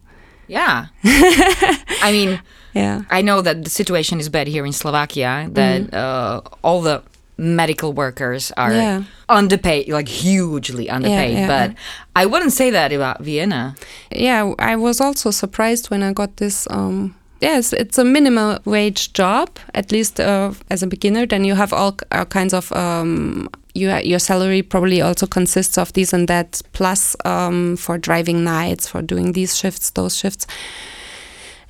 Yeah. 0.47 0.87
I 1.05 2.11
mean, 2.13 2.41
yeah. 2.75 3.03
I 3.11 3.23
know 3.23 3.41
that 3.41 3.65
the 3.65 3.71
situation 3.71 4.21
is 4.21 4.29
bad 4.29 4.47
here 4.47 4.67
in 4.67 4.73
Slovakia 4.73 5.49
that 5.53 5.83
mm. 5.83 5.95
uh, 5.95 6.41
all 6.63 6.83
the 6.83 7.03
medical 7.37 7.93
workers 7.93 8.53
are 8.57 8.73
yeah. 8.73 9.03
underpaid, 9.29 9.89
like 9.89 10.09
hugely 10.09 10.89
underpaid. 10.89 11.33
Yeah, 11.33 11.41
yeah, 11.41 11.69
but 11.69 11.77
I 12.15 12.27
wouldn't 12.27 12.53
say 12.53 12.71
that 12.71 12.93
about 12.93 13.23
Vienna. 13.23 13.75
Yeah, 14.11 14.55
I 14.59 14.77
was 14.77 15.01
also 15.01 15.31
surprised 15.31 15.91
when 15.91 16.03
I 16.03 16.13
got 16.13 16.37
this 16.37 16.69
um, 16.71 17.15
yes, 17.45 17.73
it's 17.73 17.99
a 17.99 18.05
minimum 18.05 18.59
wage 18.65 19.13
job, 19.13 19.49
at 19.75 19.93
least 19.93 20.19
uh, 20.19 20.53
as 20.71 20.83
a 20.83 20.87
beginner. 20.87 21.27
Then 21.27 21.45
you 21.45 21.55
have 21.55 21.73
all, 21.73 21.97
all 22.11 22.25
kinds 22.25 22.55
of 22.55 22.73
um, 22.73 23.49
you, 23.75 23.95
your 23.99 24.19
salary 24.19 24.63
probably 24.63 25.03
also 25.03 25.27
consists 25.27 25.79
of 25.79 25.93
this 25.93 26.13
and 26.13 26.27
that, 26.29 26.63
plus 26.73 27.17
um, 27.25 27.77
for 27.77 27.99
driving 27.99 28.45
nights, 28.45 28.89
for 28.89 29.03
doing 29.03 29.33
these 29.33 29.57
shifts, 29.57 29.91
those 29.91 30.17
shifts. 30.17 30.47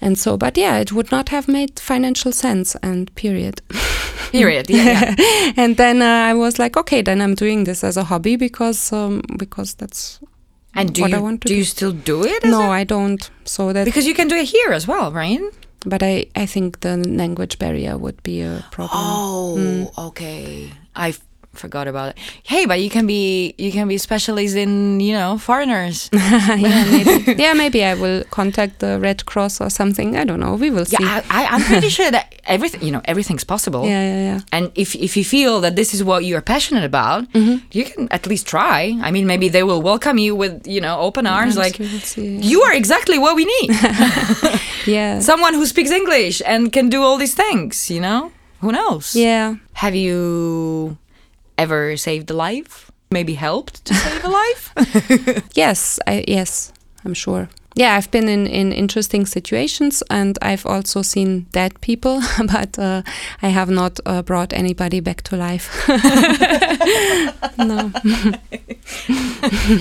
And 0.01 0.19
so, 0.19 0.37
but 0.37 0.57
yeah, 0.57 0.79
it 0.79 0.93
would 0.93 1.11
not 1.11 1.31
have 1.31 1.49
made 1.49 1.81
financial 1.81 2.33
sense, 2.33 2.77
and 2.83 3.15
period. 3.15 3.63
period. 4.33 4.69
Yeah. 4.69 5.15
yeah. 5.19 5.53
and 5.57 5.77
then 5.77 6.03
uh, 6.03 6.31
I 6.31 6.35
was 6.35 6.59
like, 6.59 6.77
okay, 6.77 7.03
then 7.03 7.21
I'm 7.21 7.35
doing 7.35 7.65
this 7.65 7.83
as 7.83 7.97
a 7.97 8.05
hobby 8.05 8.37
because 8.37 8.93
um, 8.93 9.23
because 9.39 9.75
that's 9.75 10.21
and 10.75 10.93
do 10.93 11.03
what 11.03 11.11
you, 11.11 11.17
I 11.17 11.21
want 11.21 11.41
to 11.43 11.49
do 11.49 11.55
do. 11.55 11.59
you 11.59 11.65
still 11.65 11.93
do 11.93 12.25
it? 12.25 12.45
No, 12.45 12.63
I 12.63 12.81
I 12.81 12.85
don't. 12.85 13.31
So 13.45 13.73
that 13.73 13.85
because 13.85 14.07
you 14.07 14.15
can 14.15 14.29
do 14.29 14.37
it 14.37 14.47
here 14.47 14.73
as 14.73 14.87
well, 14.87 15.13
right? 15.13 15.41
But 15.87 16.03
I, 16.03 16.27
I 16.35 16.47
think 16.47 16.81
the 16.81 16.97
language 16.97 17.59
barrier 17.59 17.99
would 17.99 18.23
be 18.23 18.40
a 18.40 18.64
problem. 18.70 19.01
Oh, 19.03 19.57
mm. 19.59 20.07
okay. 20.09 20.70
I 20.97 21.14
forgot 21.55 21.88
about 21.88 22.11
it. 22.11 22.19
Hey, 22.43 22.67
but 22.67 22.81
you 22.81 22.90
can 22.90 23.07
be 23.07 23.55
you 23.59 23.73
can 23.73 23.88
be 23.88 23.99
specialist 23.99 24.57
in 24.57 25.01
you 25.01 25.12
know 25.12 25.38
foreigners. 25.38 26.11
yeah, 26.12 26.85
maybe. 26.90 27.43
yeah, 27.43 27.55
maybe 27.55 27.85
I 27.85 27.95
will 27.95 28.25
contact 28.31 28.81
the 28.81 28.99
Red 29.01 29.27
Cross 29.27 29.61
or 29.61 29.71
something. 29.71 30.17
I 30.17 30.25
don't 30.25 30.40
know. 30.40 30.55
We 30.55 30.71
will 30.71 30.85
see. 30.85 30.97
Yeah, 31.01 31.23
I, 31.31 31.47
I'm 31.47 31.62
pretty 31.62 31.88
sure 31.99 32.11
that 32.11 32.35
everything 32.47 32.83
you 32.83 32.90
know 32.90 33.03
everything's 33.05 33.45
possible. 33.45 33.85
Yeah, 33.85 34.03
yeah, 34.03 34.23
yeah. 34.31 34.40
And 34.53 34.73
if 34.75 34.95
if 34.95 35.17
you 35.17 35.25
feel 35.25 35.61
that 35.61 35.77
this 35.77 35.95
is 35.95 36.03
what 36.03 36.25
you 36.25 36.37
are 36.37 36.43
passionate 36.43 36.85
about, 36.85 37.31
mm-hmm. 37.33 37.64
you 37.73 37.85
can 37.85 38.09
at 38.11 38.27
least 38.27 38.47
try. 38.47 38.99
I 39.03 39.11
mean, 39.11 39.27
maybe 39.27 39.49
they 39.49 39.62
will 39.62 39.83
welcome 39.83 40.19
you 40.19 40.35
with 40.35 40.67
you 40.67 40.81
know 40.81 41.01
open 41.01 41.27
arms. 41.27 41.57
like 41.57 41.77
see, 41.77 42.37
yeah. 42.37 42.40
you 42.40 42.62
are 42.62 42.75
exactly 42.75 43.19
what 43.19 43.37
we 43.37 43.45
need. 43.45 43.71
yeah, 44.87 45.21
someone 45.21 45.55
who 45.55 45.67
speaks 45.67 45.90
English 45.90 46.43
and 46.47 46.73
can 46.73 46.88
do 46.88 47.03
all 47.03 47.17
these 47.17 47.35
things. 47.35 47.90
You 47.90 48.01
know, 48.01 48.33
who 48.61 48.73
knows? 48.73 49.14
Yeah. 49.14 49.57
Have 49.75 49.95
you 49.95 50.97
ever 51.59 51.97
saved 51.97 52.31
a 52.31 52.35
life? 52.35 52.90
Maybe 53.11 53.35
helped 53.35 53.85
to 53.85 53.95
save 53.95 54.25
a 54.25 54.29
life? 54.29 54.73
yes, 55.55 56.01
I, 56.07 56.25
yes, 56.27 56.73
I'm 57.05 57.14
sure. 57.14 57.49
yeah, 57.77 57.97
I've 57.97 58.11
been 58.11 58.29
in, 58.29 58.47
in 58.47 58.73
interesting 58.73 59.27
situations 59.27 60.03
and 60.09 60.38
I've 60.40 60.64
also 60.64 61.03
seen 61.03 61.47
dead 61.51 61.81
people, 61.81 62.21
but 62.53 62.79
uh, 62.79 63.03
I 63.43 63.49
have 63.49 63.69
not 63.69 63.99
uh, 64.07 64.23
brought 64.23 64.53
anybody 64.53 65.01
back 65.01 65.23
to 65.23 65.37
life. 65.37 65.88
no. 67.59 67.90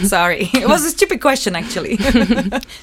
Sorry, 0.03 0.49
it 0.53 0.67
was 0.67 0.85
a 0.85 0.89
stupid 0.89 1.21
question 1.21 1.55
actually. 1.55 1.97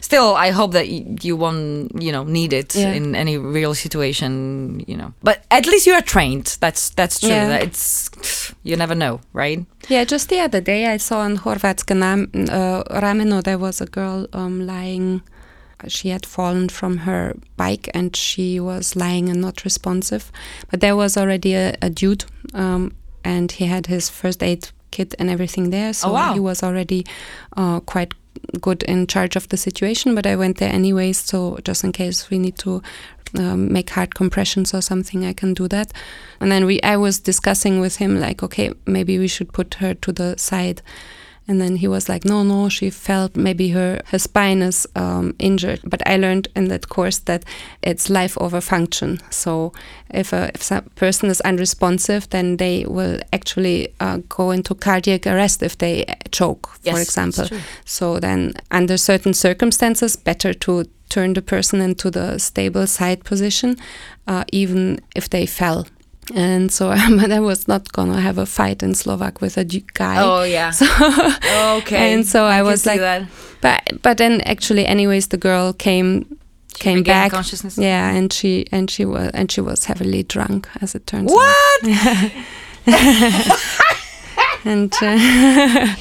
Still, 0.01 0.35
I 0.35 0.51
hope 0.51 0.73
that 0.73 0.89
you 1.25 1.37
won't, 1.37 2.01
you 2.01 2.13
know, 2.13 2.25
need 2.25 2.53
it 2.53 2.77
yeah. 2.77 2.93
in 2.93 3.15
any 3.17 3.37
real 3.37 3.75
situation, 3.75 4.85
you 4.87 4.97
know. 4.97 5.13
But 5.23 5.45
at 5.51 5.67
least 5.67 5.87
you 5.87 5.95
are 5.95 6.03
trained. 6.03 6.57
That's 6.61 6.91
that's 6.91 7.19
true. 7.21 7.31
Yeah. 7.31 7.57
It's 7.57 8.10
you 8.63 8.77
never 8.77 8.95
know, 8.95 9.21
right? 9.33 9.65
Yeah. 9.89 10.05
Just 10.05 10.29
the 10.29 10.41
other 10.41 10.61
day, 10.61 10.87
I 10.87 10.99
saw 10.99 11.25
in 11.25 11.39
Chorvátske 11.39 11.93
uh, 11.93 13.01
Rameno 13.01 13.43
there 13.43 13.59
was 13.59 13.81
a 13.81 13.87
girl 13.87 14.27
um, 14.33 14.67
lying 14.67 15.23
she 15.89 16.11
had 16.11 16.27
fallen 16.27 16.69
from 16.69 16.99
her 16.99 17.35
bike 17.57 17.89
and 17.95 18.15
she 18.15 18.61
was 18.61 18.97
lying 18.97 19.29
and 19.29 19.41
not 19.41 19.65
responsive. 19.65 20.31
But 20.71 20.81
there 20.81 20.97
was 20.97 21.17
already 21.17 21.55
a, 21.55 21.77
a 21.81 21.91
dude, 21.91 22.25
um, 22.55 22.95
and 23.25 23.51
he 23.53 23.67
had 23.67 23.87
his 23.87 24.11
first 24.11 24.43
aid 24.43 24.69
kit 24.91 25.15
and 25.19 25.31
everything 25.31 25.71
there. 25.71 25.93
So 25.93 26.09
oh, 26.09 26.13
wow. 26.13 26.33
he 26.33 26.41
was 26.41 26.63
already 26.63 27.07
uh, 27.57 27.81
quite 27.81 28.15
good 28.61 28.83
in 28.85 29.07
charge 29.07 29.37
of 29.37 29.49
the 29.49 29.57
situation. 29.57 30.15
But 30.15 30.27
I 30.27 30.37
went 30.37 30.59
there 30.59 30.73
anyways, 30.73 31.19
so 31.19 31.59
just 31.65 31.85
in 31.85 31.93
case 31.93 32.31
we 32.31 32.39
need 32.39 32.59
to 32.59 32.83
um, 33.39 33.73
make 33.73 33.91
heart 33.91 34.15
compressions 34.15 34.75
or 34.75 34.81
something, 34.83 35.25
I 35.25 35.33
can 35.33 35.55
do 35.55 35.69
that. 35.69 35.93
And 36.41 36.51
then 36.51 36.67
we, 36.67 36.81
I 36.83 36.97
was 36.97 37.21
discussing 37.21 37.81
with 37.81 37.97
him 37.97 38.19
like, 38.19 38.43
okay, 38.43 38.73
maybe 38.87 39.19
we 39.19 39.29
should 39.29 39.53
put 39.53 39.75
her 39.75 39.95
to 39.95 40.13
the 40.13 40.37
side 40.37 40.83
and 41.49 41.61
then 41.61 41.77
he 41.77 41.89
was 41.89 42.09
like, 42.09 42.25
no, 42.25 42.43
no, 42.43 42.69
she 42.69 42.91
felt 42.91 43.35
maybe 43.35 43.71
her, 43.71 44.01
her 44.07 44.19
spine 44.19 44.63
is 44.63 44.87
um, 44.95 45.35
injured. 45.39 45.81
But 45.85 46.01
I 46.07 46.17
learned 46.17 46.47
in 46.55 46.69
that 46.69 46.89
course 46.89 47.19
that 47.21 47.45
it's 47.83 48.09
life 48.09 48.39
over 48.41 48.61
function. 48.61 49.19
So 49.31 49.73
if 50.11 50.33
a, 50.33 50.53
if 50.55 50.71
a 50.71 50.83
person 50.95 51.29
is 51.29 51.41
unresponsive, 51.41 52.31
then 52.31 52.59
they 52.59 52.85
will 52.87 53.19
actually 53.33 53.93
uh, 53.99 54.19
go 54.29 54.53
into 54.53 54.75
cardiac 54.75 55.27
arrest 55.27 55.63
if 55.63 55.77
they 55.79 56.05
choke, 56.31 56.71
yes, 56.83 56.95
for 56.95 57.01
example. 57.01 57.59
So 57.85 58.21
then, 58.21 58.55
under 58.71 58.97
certain 58.97 59.35
circumstances, 59.35 60.15
better 60.17 60.55
to 60.55 60.85
turn 61.09 61.35
the 61.35 61.43
person 61.43 61.81
into 61.81 62.11
the 62.11 62.39
stable 62.39 62.87
side 62.87 63.25
position, 63.25 63.77
uh, 64.29 64.45
even 64.53 65.01
if 65.17 65.29
they 65.29 65.47
fell 65.47 65.87
and 66.35 66.71
so 66.71 66.89
but 67.19 67.33
I 67.33 67.41
was 67.41 67.69
not 67.69 67.93
gonna 67.93 68.21
have 68.21 68.39
a 68.39 68.47
fight 68.47 68.83
in 68.83 68.95
Slovak 68.95 69.41
with 69.41 69.57
a 69.57 69.65
guy. 69.65 70.17
Oh 70.19 70.43
yeah. 70.43 70.71
So 70.81 70.87
okay. 71.79 72.15
And 72.15 72.27
so 72.27 72.45
I, 72.45 72.59
I 72.59 72.63
was 72.63 72.87
like, 72.87 73.01
that. 73.01 73.27
but 73.61 74.03
but 74.03 74.19
then 74.19 74.41
actually, 74.43 74.87
anyways, 74.87 75.29
the 75.29 75.37
girl 75.37 75.73
came 75.73 76.39
she 76.77 76.83
came 76.83 77.03
back. 77.03 77.33
Consciousness. 77.33 77.79
Yeah, 77.79 78.11
and 78.11 78.33
she 78.33 78.67
and 78.73 78.91
she 78.91 79.05
was 79.05 79.31
and 79.35 79.51
she 79.51 79.61
was 79.61 79.85
heavily 79.85 80.23
drunk, 80.23 80.69
as 80.81 80.95
it 80.95 81.07
turns 81.07 81.31
what? 81.33 81.57
out. 81.85 82.33
What? 82.85 83.61
and. 84.65 84.93
Uh, 85.03 85.97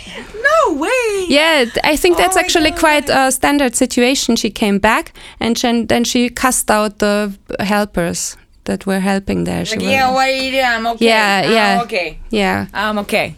no 0.67 0.73
way. 0.73 1.25
Yeah, 1.27 1.65
I 1.83 1.95
think 1.95 2.17
that's 2.17 2.37
oh 2.37 2.39
actually 2.39 2.71
God. 2.71 2.79
quite 2.79 3.09
a 3.09 3.31
standard 3.31 3.75
situation. 3.75 4.35
She 4.35 4.49
came 4.49 4.79
back 4.79 5.13
and 5.39 5.55
then 5.57 6.03
she 6.03 6.29
cussed 6.29 6.71
out 6.71 6.99
the 6.99 7.37
helpers 7.59 8.37
that 8.69 8.85
were 8.85 8.99
helping 8.99 9.43
there. 9.43 9.65
Like, 9.65 9.81
yeah, 9.81 10.11
what 10.13 10.29
are 10.29 10.31
you 10.31 10.51
doing? 10.51 10.63
I'm 10.77 10.87
okay. 10.93 11.05
Yeah, 11.05 11.41
ah, 11.43 11.51
yeah, 11.51 11.73
I'm 11.73 11.81
okay. 11.85 12.19
Yeah. 12.29 12.67
I'm 12.73 12.97
okay. 12.99 13.35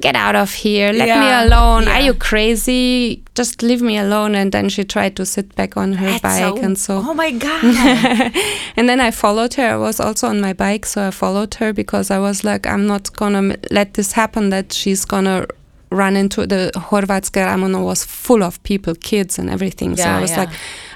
Get 0.00 0.14
out 0.14 0.36
of 0.36 0.52
here. 0.52 0.92
Let 0.92 1.08
yeah, 1.08 1.20
me 1.20 1.46
alone. 1.46 1.82
yeah. 1.84 1.94
Are 1.94 2.00
you 2.00 2.14
crazy? 2.14 3.24
Just 3.34 3.62
leave 3.62 3.82
me 3.82 3.98
alone. 3.98 4.36
And 4.36 4.52
then 4.52 4.68
she 4.68 4.84
tried 4.84 5.16
to 5.16 5.26
sit 5.26 5.56
back 5.56 5.76
on 5.76 5.94
her 5.94 6.06
That's 6.06 6.22
bike 6.22 6.56
so, 6.56 6.62
and 6.62 6.78
so. 6.78 7.02
Oh 7.04 7.14
my 7.14 7.32
God. 7.32 7.64
and 8.76 8.88
then 8.88 9.00
I 9.00 9.10
followed 9.10 9.54
her. 9.54 9.70
I 9.74 9.76
was 9.76 9.98
also 9.98 10.28
on 10.28 10.40
my 10.40 10.52
bike, 10.52 10.86
so 10.86 11.08
I 11.08 11.10
followed 11.10 11.54
her 11.54 11.72
because 11.72 12.12
I 12.12 12.20
was 12.20 12.44
like, 12.44 12.64
I'm 12.64 12.86
not 12.86 13.12
gonna 13.16 13.56
let 13.72 13.94
this 13.94 14.12
happen 14.12 14.50
that 14.50 14.72
she's 14.72 15.04
gonna 15.04 15.46
run 15.90 16.16
into 16.16 16.46
the 16.46 16.70
Chorvátske 16.76 17.40
Rameno 17.44 17.84
was 17.84 18.04
full 18.04 18.44
of 18.44 18.62
people, 18.62 18.94
kids 18.94 19.38
and 19.38 19.50
everything. 19.50 19.96
Yeah, 19.96 20.04
so 20.04 20.10
I 20.10 20.20
was 20.20 20.30
yeah. 20.30 20.40
like, 20.40 20.50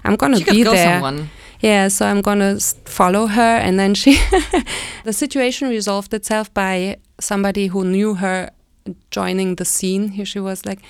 I'm 0.04 0.16
gonna 0.16 0.38
she 0.38 0.44
be 0.44 0.62
there. 0.62 1.00
Someone. 1.00 1.30
Yeah, 1.62 1.88
so 1.88 2.06
I'm 2.06 2.22
gonna 2.22 2.58
follow 2.84 3.26
her, 3.28 3.56
and 3.56 3.78
then 3.78 3.94
she, 3.94 4.18
the 5.04 5.12
situation 5.12 5.68
resolved 5.68 6.12
itself 6.12 6.52
by 6.52 6.96
somebody 7.20 7.68
who 7.68 7.84
knew 7.84 8.14
her 8.14 8.50
joining 9.10 9.54
the 9.54 9.64
scene. 9.64 10.08
Here 10.08 10.24
she 10.24 10.40
was 10.40 10.66
like, 10.66 10.80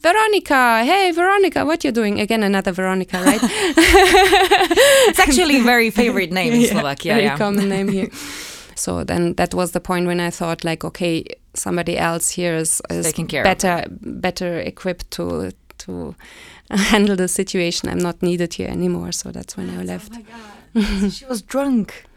Veronica, 0.00 0.84
hey 0.84 1.10
Veronica, 1.10 1.64
what 1.64 1.84
you 1.84 1.92
doing? 1.92 2.20
Again, 2.20 2.42
another 2.42 2.72
Veronica, 2.72 3.22
right? 3.22 3.40
it's 3.42 5.18
actually 5.18 5.58
a 5.58 5.62
very 5.62 5.90
favorite 6.00 6.32
name 6.32 6.52
in 6.52 6.60
yeah, 6.60 6.70
Slovakia. 6.70 7.14
Very 7.14 7.24
yeah. 7.24 7.36
common 7.36 7.68
name 7.68 7.88
here. 7.88 8.08
So 8.74 9.04
then 9.04 9.34
that 9.34 9.54
was 9.54 9.72
the 9.72 9.80
point 9.80 10.06
when 10.06 10.20
I 10.20 10.30
thought 10.30 10.64
like, 10.64 10.84
okay, 10.84 11.24
somebody 11.54 11.96
else 11.98 12.30
here 12.30 12.54
is, 12.54 12.82
is 12.90 13.12
better 13.42 13.84
better 14.00 14.58
equipped 14.60 15.10
to 15.12 15.52
to 15.78 16.14
handle 16.92 17.16
the 17.16 17.28
situation. 17.28 17.88
I'm 17.88 17.98
not 17.98 18.22
needed 18.22 18.54
here 18.54 18.68
anymore. 18.68 19.12
So 19.12 19.30
that's 19.30 19.56
when 19.56 19.70
I 19.70 19.82
left. 19.82 20.12
Oh 20.12 20.22
my 20.74 20.82
god, 20.82 21.12
she 21.12 21.24
was 21.26 21.42
drunk. 21.42 22.04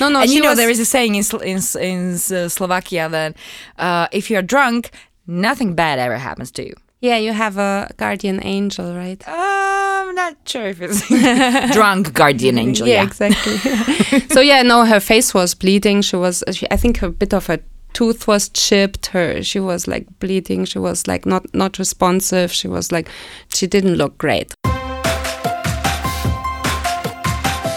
No, 0.00 0.10
no. 0.10 0.20
And 0.20 0.30
you 0.30 0.42
know 0.42 0.54
there 0.54 0.68
is 0.68 0.78
a 0.78 0.84
saying 0.84 1.14
in 1.14 1.24
in, 1.42 1.58
in 1.80 2.14
uh, 2.14 2.48
Slovakia 2.48 3.08
that 3.08 3.36
uh, 3.78 4.06
if 4.12 4.30
you're 4.30 4.42
drunk, 4.42 4.90
nothing 5.26 5.74
bad 5.74 5.98
ever 5.98 6.18
happens 6.18 6.50
to 6.52 6.62
you. 6.62 6.74
Yeah, 7.00 7.16
you 7.16 7.32
have 7.32 7.56
a 7.58 7.90
guardian 7.96 8.38
angel, 8.44 8.94
right? 8.94 9.22
Uh, 9.26 9.32
I'm 9.32 10.14
not 10.14 10.36
sure 10.44 10.66
if 10.66 10.80
it's 10.82 11.08
drunk 11.74 12.12
guardian 12.12 12.58
angel. 12.58 12.86
Yeah, 12.86 13.02
yeah. 13.02 13.06
exactly. 13.06 13.56
so 14.28 14.40
yeah, 14.40 14.62
no, 14.62 14.84
her 14.84 15.00
face 15.00 15.32
was 15.32 15.54
bleeding. 15.54 16.02
She 16.02 16.16
was, 16.16 16.44
she, 16.52 16.66
I 16.70 16.76
think, 16.76 17.02
a 17.02 17.08
bit 17.08 17.32
of 17.32 17.48
a 17.48 17.60
tooth 17.92 18.26
was 18.26 18.48
chipped. 18.48 19.06
Her, 19.06 19.42
she 19.42 19.60
was 19.60 19.86
like 19.88 20.06
bleeding. 20.20 20.64
She 20.64 20.78
was 20.78 21.06
like 21.06 21.26
not 21.26 21.44
not 21.54 21.78
responsive. 21.78 22.52
She 22.52 22.68
was 22.68 22.92
like, 22.92 23.08
she 23.48 23.66
didn't 23.66 23.94
look 23.94 24.18
great. 24.18 24.54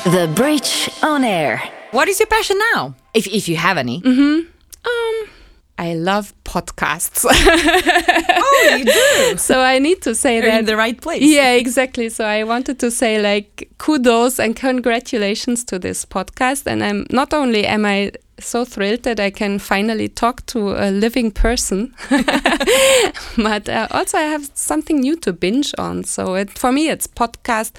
The 0.05 0.31
Bridge 0.35 0.89
on 1.03 1.23
Air. 1.23 1.61
What 1.91 2.07
is 2.07 2.19
your 2.19 2.27
passion 2.27 2.57
now, 2.73 2.95
if 3.13 3.27
if 3.27 3.47
you 3.47 3.57
have 3.57 3.77
any? 3.77 4.01
Mm-hmm. 4.01 4.47
Um. 4.85 5.29
I 5.77 5.95
love 5.95 6.33
podcasts. 6.43 7.25
oh, 7.29 8.75
you 8.77 8.85
do. 8.85 9.37
So 9.37 9.61
I 9.61 9.79
need 9.79 10.01
to 10.03 10.13
say 10.13 10.35
You're 10.35 10.45
that 10.45 10.59
in 10.59 10.65
the 10.65 10.77
right 10.77 10.99
place. 11.01 11.23
Yeah, 11.23 11.53
exactly. 11.53 12.09
So 12.09 12.23
I 12.23 12.43
wanted 12.43 12.77
to 12.79 12.91
say 12.91 13.19
like 13.19 13.69
kudos 13.79 14.39
and 14.39 14.55
congratulations 14.55 15.63
to 15.65 15.79
this 15.79 16.05
podcast. 16.05 16.67
And 16.67 16.83
I'm 16.83 17.07
not 17.09 17.33
only 17.33 17.65
am 17.65 17.85
I 17.85 18.11
so 18.41 18.65
thrilled 18.65 19.03
that 19.03 19.19
I 19.19 19.29
can 19.31 19.59
finally 19.59 20.07
talk 20.07 20.45
to 20.47 20.71
a 20.71 20.91
living 20.91 21.31
person, 21.31 21.93
but 23.37 23.69
uh, 23.69 23.87
also 23.91 24.17
I 24.17 24.23
have 24.23 24.49
something 24.53 24.99
new 24.99 25.15
to 25.17 25.33
binge 25.33 25.73
on. 25.77 26.03
So 26.03 26.35
it, 26.35 26.57
for 26.57 26.71
me, 26.71 26.89
it's 26.89 27.07
podcast 27.07 27.71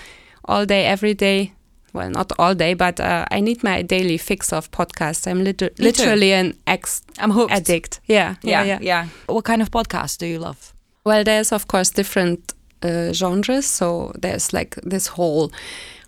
all 0.45 0.67
day, 0.67 0.87
every 0.87 1.15
day 1.15 1.53
well, 1.93 2.11
not 2.11 2.33
all 2.39 2.55
day, 2.55 2.75
but 2.75 3.01
uh, 3.01 3.27
I 3.31 3.41
need 3.41 3.63
my 3.63 3.83
daily 3.83 4.17
fix 4.17 4.53
of 4.53 4.71
podcasts. 4.71 5.27
I'm 5.27 5.45
liter- 5.45 5.71
literally 5.79 6.33
an 6.33 6.55
ex 6.67 7.03
I'm 7.19 7.31
hooked. 7.31 7.53
addict. 7.53 8.01
Yeah, 8.07 8.37
Yeah, 8.43 8.65
yeah, 8.65 8.79
yeah, 8.81 9.09
What 9.27 9.45
kind 9.45 9.61
of 9.63 9.71
podcast 9.71 10.19
do 10.19 10.27
you 10.27 10.39
love? 10.39 10.75
Well, 11.05 11.25
there's 11.25 11.53
of 11.53 11.69
course 11.69 11.91
different 11.91 12.55
uh, 12.83 13.13
genres. 13.13 13.67
So 13.67 14.13
there's 14.19 14.53
like 14.53 14.77
this 14.83 15.09
whole 15.09 15.53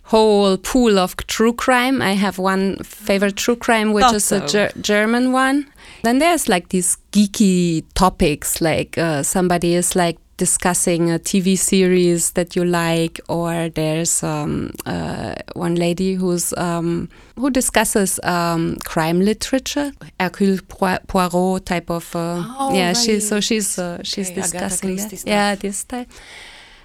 whole 0.05 0.57
pool 0.59 0.99
of 0.99 1.17
true 1.27 1.53
crime. 1.53 2.03
I 2.03 2.12
have 2.12 2.38
one 2.38 2.77
favorite 2.85 3.37
true 3.37 3.57
crime, 3.57 3.93
which 3.93 4.05
Thought 4.05 4.14
is 4.14 4.25
so. 4.25 4.45
a 4.45 4.47
ger- 4.47 4.73
German 4.81 5.33
one. 5.33 5.67
Then 6.03 6.19
there's 6.19 6.49
like 6.49 6.69
these 6.69 6.99
geeky 7.12 7.85
topics, 7.95 8.61
like 8.61 8.99
uh, 8.99 9.23
somebody 9.23 9.75
is 9.75 9.97
like 9.97 10.19
discussing 10.37 11.11
a 11.11 11.19
TV 11.19 11.57
series 11.57 12.33
that 12.33 12.55
you 12.57 12.64
like, 12.64 13.21
or 13.29 13.69
there's 13.71 14.23
um, 14.23 14.73
uh, 14.85 15.35
one 15.55 15.77
lady 15.77 16.14
who's 16.14 16.53
um, 16.59 17.09
who 17.37 17.51
discusses 17.51 18.21
um, 18.25 18.77
crime 18.85 19.21
literature, 19.21 19.93
Hercule 20.21 20.59
Poirot 20.69 21.64
type 21.64 21.88
of. 21.90 22.14
Uh, 22.14 22.43
oh, 22.59 22.75
yeah, 22.75 22.88
right. 22.88 22.97
she's 22.97 23.27
so 23.29 23.40
she's 23.40 23.79
uh, 23.79 24.03
she's 24.03 24.31
Okay, 24.31 24.40
discussing 24.43 24.97
that. 24.97 25.25
Yeah, 25.27 25.55
this 25.55 25.85
type. 25.85 26.11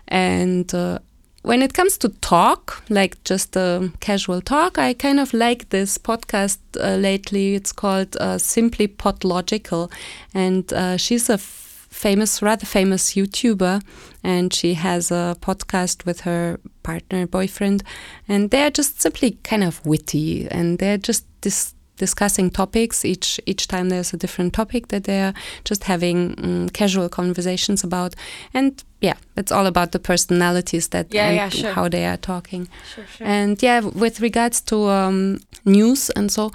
And 0.08 0.73
uh, 0.73 0.99
when 1.43 1.62
it 1.62 1.73
comes 1.73 1.97
to 1.99 2.10
talk, 2.21 2.84
like 2.89 3.23
just 3.23 3.56
a 3.56 3.91
casual 3.99 4.41
talk, 4.41 4.78
I 4.78 4.93
kind 4.93 5.19
of 5.19 5.34
like 5.34 5.69
this 5.69 5.97
podcast 5.97 6.60
uh, 6.80 6.95
lately. 6.95 7.56
It's 7.56 7.71
called 7.71 8.17
uh, 8.17 8.38
Simply 8.38 8.88
Podlogical, 8.88 9.91
and 10.34 10.71
uh, 10.73 10.97
she's 10.97 11.30
a 11.30 11.38
famous, 11.38 12.41
rather 12.41 12.65
famous 12.65 13.13
YouTuber, 13.13 13.82
and 14.23 14.54
she 14.54 14.73
has 14.75 15.12
a 15.12 15.38
podcast 15.41 16.06
with 16.06 16.21
her 16.21 16.60
partner, 16.84 17.25
boyfriend, 17.25 17.84
and 18.28 18.52
they're 18.52 18.71
just 18.71 19.02
simply 19.02 19.38
kind 19.43 19.63
of 19.63 19.86
witty, 19.86 20.47
and 20.49 20.80
they're 20.80 20.97
just 20.97 21.25
this 21.41 21.73
discussing 21.99 22.49
topics. 22.49 23.05
Each 23.05 23.39
each 23.45 23.67
time 23.67 23.89
there's 23.89 24.13
a 24.13 24.17
different 24.17 24.53
topic 24.53 24.88
that 24.88 25.03
they're 25.03 25.33
just 25.63 25.83
having 25.83 26.33
um, 26.43 26.69
casual 26.69 27.09
conversations 27.09 27.83
about, 27.83 28.15
and 28.53 28.83
yeah, 29.01 29.17
it's 29.38 29.51
all 29.51 29.67
about 29.67 29.91
the 29.91 29.99
personalities 29.99 30.88
that 30.88 31.13
yeah, 31.13 31.27
and 31.27 31.35
yeah, 31.35 31.49
sure. 31.49 31.73
how 31.73 31.88
they 31.88 32.05
are 32.05 32.17
talking. 32.17 32.67
Sure, 32.95 33.05
sure. 33.05 33.27
And 33.27 33.62
yeah, 33.62 33.81
with 33.81 34.19
regards 34.21 34.62
to 34.62 34.89
um, 34.89 35.39
news 35.65 36.09
and 36.15 36.31
so, 36.31 36.51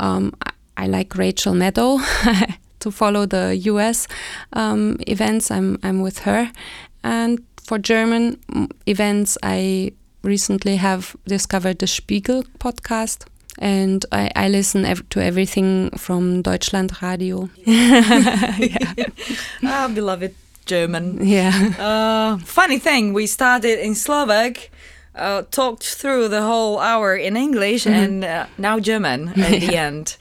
um, 0.00 0.34
I, 0.42 0.50
I 0.84 0.86
like 0.86 1.16
Rachel 1.16 1.54
Maddow. 1.54 2.00
to 2.80 2.92
follow 2.92 3.26
the 3.26 3.56
U.S. 3.56 4.06
Um, 4.52 4.98
events, 5.08 5.50
I'm 5.50 5.78
I'm 5.82 6.00
with 6.00 6.20
her, 6.20 6.52
and 7.02 7.40
for 7.68 7.78
German 7.78 8.36
mm, 8.52 8.70
events, 8.86 9.36
I 9.42 9.92
recently 10.22 10.76
have 10.76 11.16
discovered 11.26 11.78
the 11.78 11.86
Spiegel 11.86 12.44
podcast. 12.58 13.26
And 13.58 14.06
I, 14.12 14.30
I 14.36 14.48
listen 14.48 14.84
ev 14.84 15.02
to 15.10 15.20
everything 15.20 15.90
from 15.96 16.42
Deutschland 16.42 16.92
Radio. 17.02 17.48
yeah. 17.64 19.06
ah, 19.64 19.90
beloved 19.92 20.34
German. 20.68 21.26
Yeah. 21.26 21.74
Uh, 21.78 22.38
funny 22.44 22.78
thing, 22.78 23.12
we 23.12 23.26
started 23.26 23.80
in 23.80 23.94
Slovak, 23.94 24.70
uh, 25.16 25.42
talked 25.50 25.82
through 25.82 26.28
the 26.28 26.42
whole 26.42 26.78
hour 26.78 27.16
in 27.16 27.36
English, 27.36 27.86
mm 27.86 27.92
-hmm. 27.92 28.04
and 28.04 28.24
uh, 28.24 28.46
now 28.56 28.78
German 28.78 29.28
at 29.28 29.36
yeah. 29.50 29.60
the 29.60 29.76
end. 29.76 30.16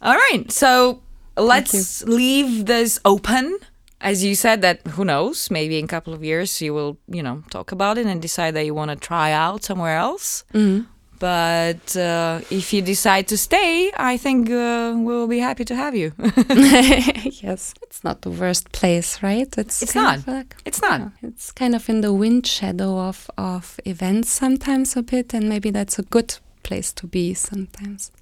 All 0.00 0.16
right, 0.30 0.52
so 0.52 1.00
let's 1.36 2.04
leave 2.04 2.64
this 2.64 3.00
open. 3.02 3.58
As 4.00 4.22
you 4.22 4.34
said, 4.34 4.60
that 4.60 4.78
who 4.96 5.04
knows, 5.04 5.48
maybe 5.48 5.78
in 5.78 5.84
a 5.84 5.88
couple 5.88 6.12
of 6.12 6.22
years 6.22 6.60
you 6.60 6.74
will, 6.74 6.96
you 7.08 7.22
know, 7.22 7.42
talk 7.48 7.72
about 7.72 7.96
it 7.96 8.06
and 8.06 8.20
decide 8.20 8.52
that 8.52 8.64
you 8.66 8.74
want 8.74 8.90
to 8.90 8.98
try 9.00 9.32
out 9.32 9.64
somewhere 9.64 9.96
else. 9.96 10.44
Mm 10.52 10.60
-hmm. 10.60 10.93
But 11.24 11.96
uh, 11.96 12.42
if 12.50 12.74
you 12.74 12.82
decide 12.82 13.28
to 13.28 13.38
stay, 13.38 13.90
I 13.96 14.18
think 14.18 14.50
uh, 14.50 14.92
we'll 14.94 15.26
be 15.26 15.38
happy 15.38 15.64
to 15.64 15.74
have 15.74 15.94
you. 15.94 16.12
yes, 16.18 17.72
it's 17.80 18.04
not 18.04 18.20
the 18.20 18.30
worst 18.30 18.72
place, 18.72 19.22
right? 19.22 19.48
It's 19.56 19.80
it's 19.82 19.94
not. 19.94 20.26
Like, 20.26 20.54
it's 20.66 20.82
not. 20.82 21.12
it's 21.22 21.50
kind 21.50 21.74
of 21.74 21.88
in 21.88 22.02
the 22.02 22.12
wind 22.12 22.46
shadow 22.46 22.98
of 22.98 23.30
of 23.38 23.80
events 23.86 24.28
sometimes 24.28 24.98
a 24.98 25.02
bit, 25.02 25.32
and 25.32 25.48
maybe 25.48 25.70
that's 25.70 25.98
a 25.98 26.02
good 26.02 26.36
place 26.62 26.92
to 26.92 27.06
be 27.06 27.32
sometimes. 27.32 28.12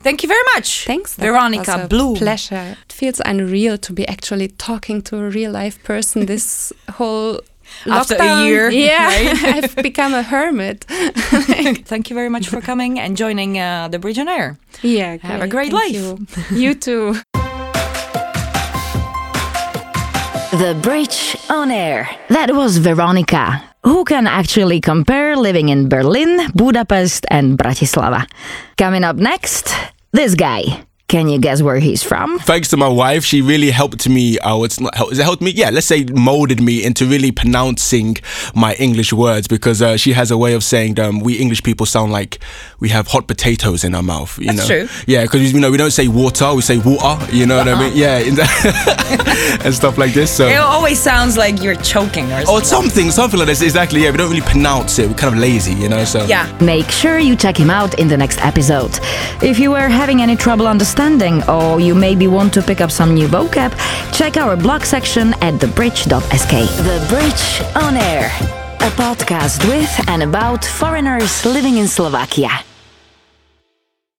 Thank 0.00 0.24
you 0.24 0.28
very 0.28 0.44
much. 0.54 0.86
Thanks, 0.86 1.14
Veronika 1.14 1.86
Blum. 1.88 2.16
Pleasure. 2.16 2.76
It 2.84 2.92
feels 2.92 3.20
unreal 3.24 3.78
to 3.78 3.92
be 3.92 4.08
actually 4.08 4.48
talking 4.48 5.02
to 5.02 5.18
a 5.18 5.30
real 5.30 5.52
life 5.52 5.80
person. 5.84 6.26
This 6.26 6.72
whole 6.98 7.40
after 7.86 8.16
a 8.16 8.44
year. 8.44 8.70
Yeah, 8.80 9.06
right? 9.06 9.44
I've 9.64 9.76
become 9.76 10.14
a 10.14 10.22
hermit. 10.22 10.84
Thank 11.84 12.10
you 12.10 12.14
very 12.14 12.28
much 12.28 12.48
for 12.48 12.60
coming 12.60 12.98
and 12.98 13.16
joining 13.16 13.58
uh, 13.58 13.88
the 13.88 13.98
Bridge 13.98 14.18
on 14.18 14.28
Air. 14.28 14.58
Yeah, 14.82 15.16
great. 15.16 15.22
have 15.22 15.42
a 15.42 15.48
great 15.48 15.72
Thank 15.72 15.94
life. 15.94 16.50
You. 16.50 16.58
you 16.58 16.74
too. 16.74 17.14
The 20.52 20.76
Bridge 20.82 21.36
on 21.48 21.70
Air. 21.70 22.08
That 22.28 22.54
was 22.54 22.78
Veronika. 22.78 23.62
Who 23.84 24.04
can 24.04 24.26
actually 24.26 24.80
compare 24.80 25.36
living 25.36 25.68
in 25.68 25.88
Berlin, 25.88 26.50
Budapest, 26.54 27.24
and 27.30 27.56
Bratislava? 27.58 28.26
Coming 28.76 29.04
up 29.04 29.16
next, 29.16 29.72
this 30.12 30.34
guy. 30.34 30.84
Can 31.10 31.28
you 31.28 31.40
guess 31.40 31.60
where 31.60 31.80
he's 31.80 32.04
from? 32.04 32.38
Thanks 32.38 32.68
to 32.68 32.76
my 32.76 32.86
wife, 32.86 33.24
she 33.24 33.42
really 33.42 33.70
helped 33.70 34.08
me. 34.08 34.38
Oh, 34.44 34.62
it's 34.62 34.78
not 34.78 34.94
helped. 34.94 35.14
It 35.14 35.18
helped 35.24 35.42
me. 35.42 35.50
Yeah, 35.50 35.70
let's 35.70 35.88
say 35.88 36.04
molded 36.04 36.62
me 36.62 36.84
into 36.84 37.04
really 37.04 37.32
pronouncing 37.32 38.16
my 38.54 38.74
English 38.74 39.12
words 39.12 39.48
because 39.48 39.82
uh, 39.82 39.96
she 39.96 40.12
has 40.12 40.30
a 40.30 40.38
way 40.38 40.54
of 40.54 40.62
saying 40.62 41.00
um, 41.00 41.18
we 41.18 41.36
English 41.36 41.64
people 41.64 41.84
sound 41.84 42.12
like 42.12 42.38
we 42.78 42.90
have 42.90 43.08
hot 43.08 43.26
potatoes 43.26 43.82
in 43.82 43.92
our 43.96 44.04
mouth. 44.04 44.38
You 44.38 44.52
That's 44.52 44.58
know? 44.68 44.86
true. 44.86 44.88
Yeah, 45.08 45.22
because 45.24 45.52
you 45.52 45.58
know 45.58 45.72
we 45.72 45.78
don't 45.78 45.90
say 45.90 46.06
water, 46.06 46.54
we 46.54 46.62
say 46.62 46.78
water. 46.78 47.26
You 47.34 47.44
know 47.44 47.58
uh-huh. 47.58 47.72
what 47.72 47.76
I 47.76 47.88
mean? 47.88 47.96
Yeah, 47.96 49.64
and 49.64 49.74
stuff 49.74 49.98
like 49.98 50.12
this. 50.12 50.30
So 50.30 50.46
it 50.46 50.58
always 50.58 51.00
sounds 51.00 51.36
like 51.36 51.60
you're 51.60 51.74
choking 51.74 52.26
or 52.26 52.44
something. 52.44 52.54
Or 52.54 52.62
something, 52.62 53.10
something 53.10 53.38
like 53.40 53.48
this. 53.48 53.62
Exactly. 53.62 54.04
Yeah, 54.04 54.12
we 54.12 54.16
don't 54.16 54.30
really 54.30 54.42
pronounce 54.42 55.00
it. 55.00 55.08
We're 55.08 55.16
kind 55.16 55.34
of 55.34 55.40
lazy, 55.40 55.74
you 55.74 55.88
know. 55.88 56.04
So 56.04 56.24
yeah. 56.26 56.46
Make 56.60 56.88
sure 56.92 57.18
you 57.18 57.34
check 57.34 57.58
him 57.58 57.68
out 57.68 57.98
in 57.98 58.06
the 58.06 58.16
next 58.16 58.38
episode. 58.44 58.96
If 59.42 59.58
you 59.58 59.72
were 59.72 59.88
having 59.88 60.22
any 60.22 60.36
trouble 60.36 60.68
understanding 60.68 60.99
understanding 61.00 61.42
or 61.48 61.80
you 61.80 61.94
maybe 61.94 62.26
want 62.26 62.52
to 62.54 62.62
pick 62.62 62.80
up 62.80 62.90
some 62.90 63.14
new 63.14 63.28
vocab, 63.28 63.72
check 64.12 64.36
our 64.36 64.56
blog 64.56 64.82
section 64.82 65.32
at 65.40 65.54
thebridge.sk. 65.54 66.52
The 66.84 66.98
Bridge 67.08 67.84
on 67.84 67.96
Air, 67.96 68.26
a 68.80 68.90
podcast 68.96 69.66
with 69.68 70.08
and 70.08 70.22
about 70.22 70.64
foreigners 70.64 71.44
living 71.44 71.78
in 71.78 71.88
Slovakia. 71.88 72.69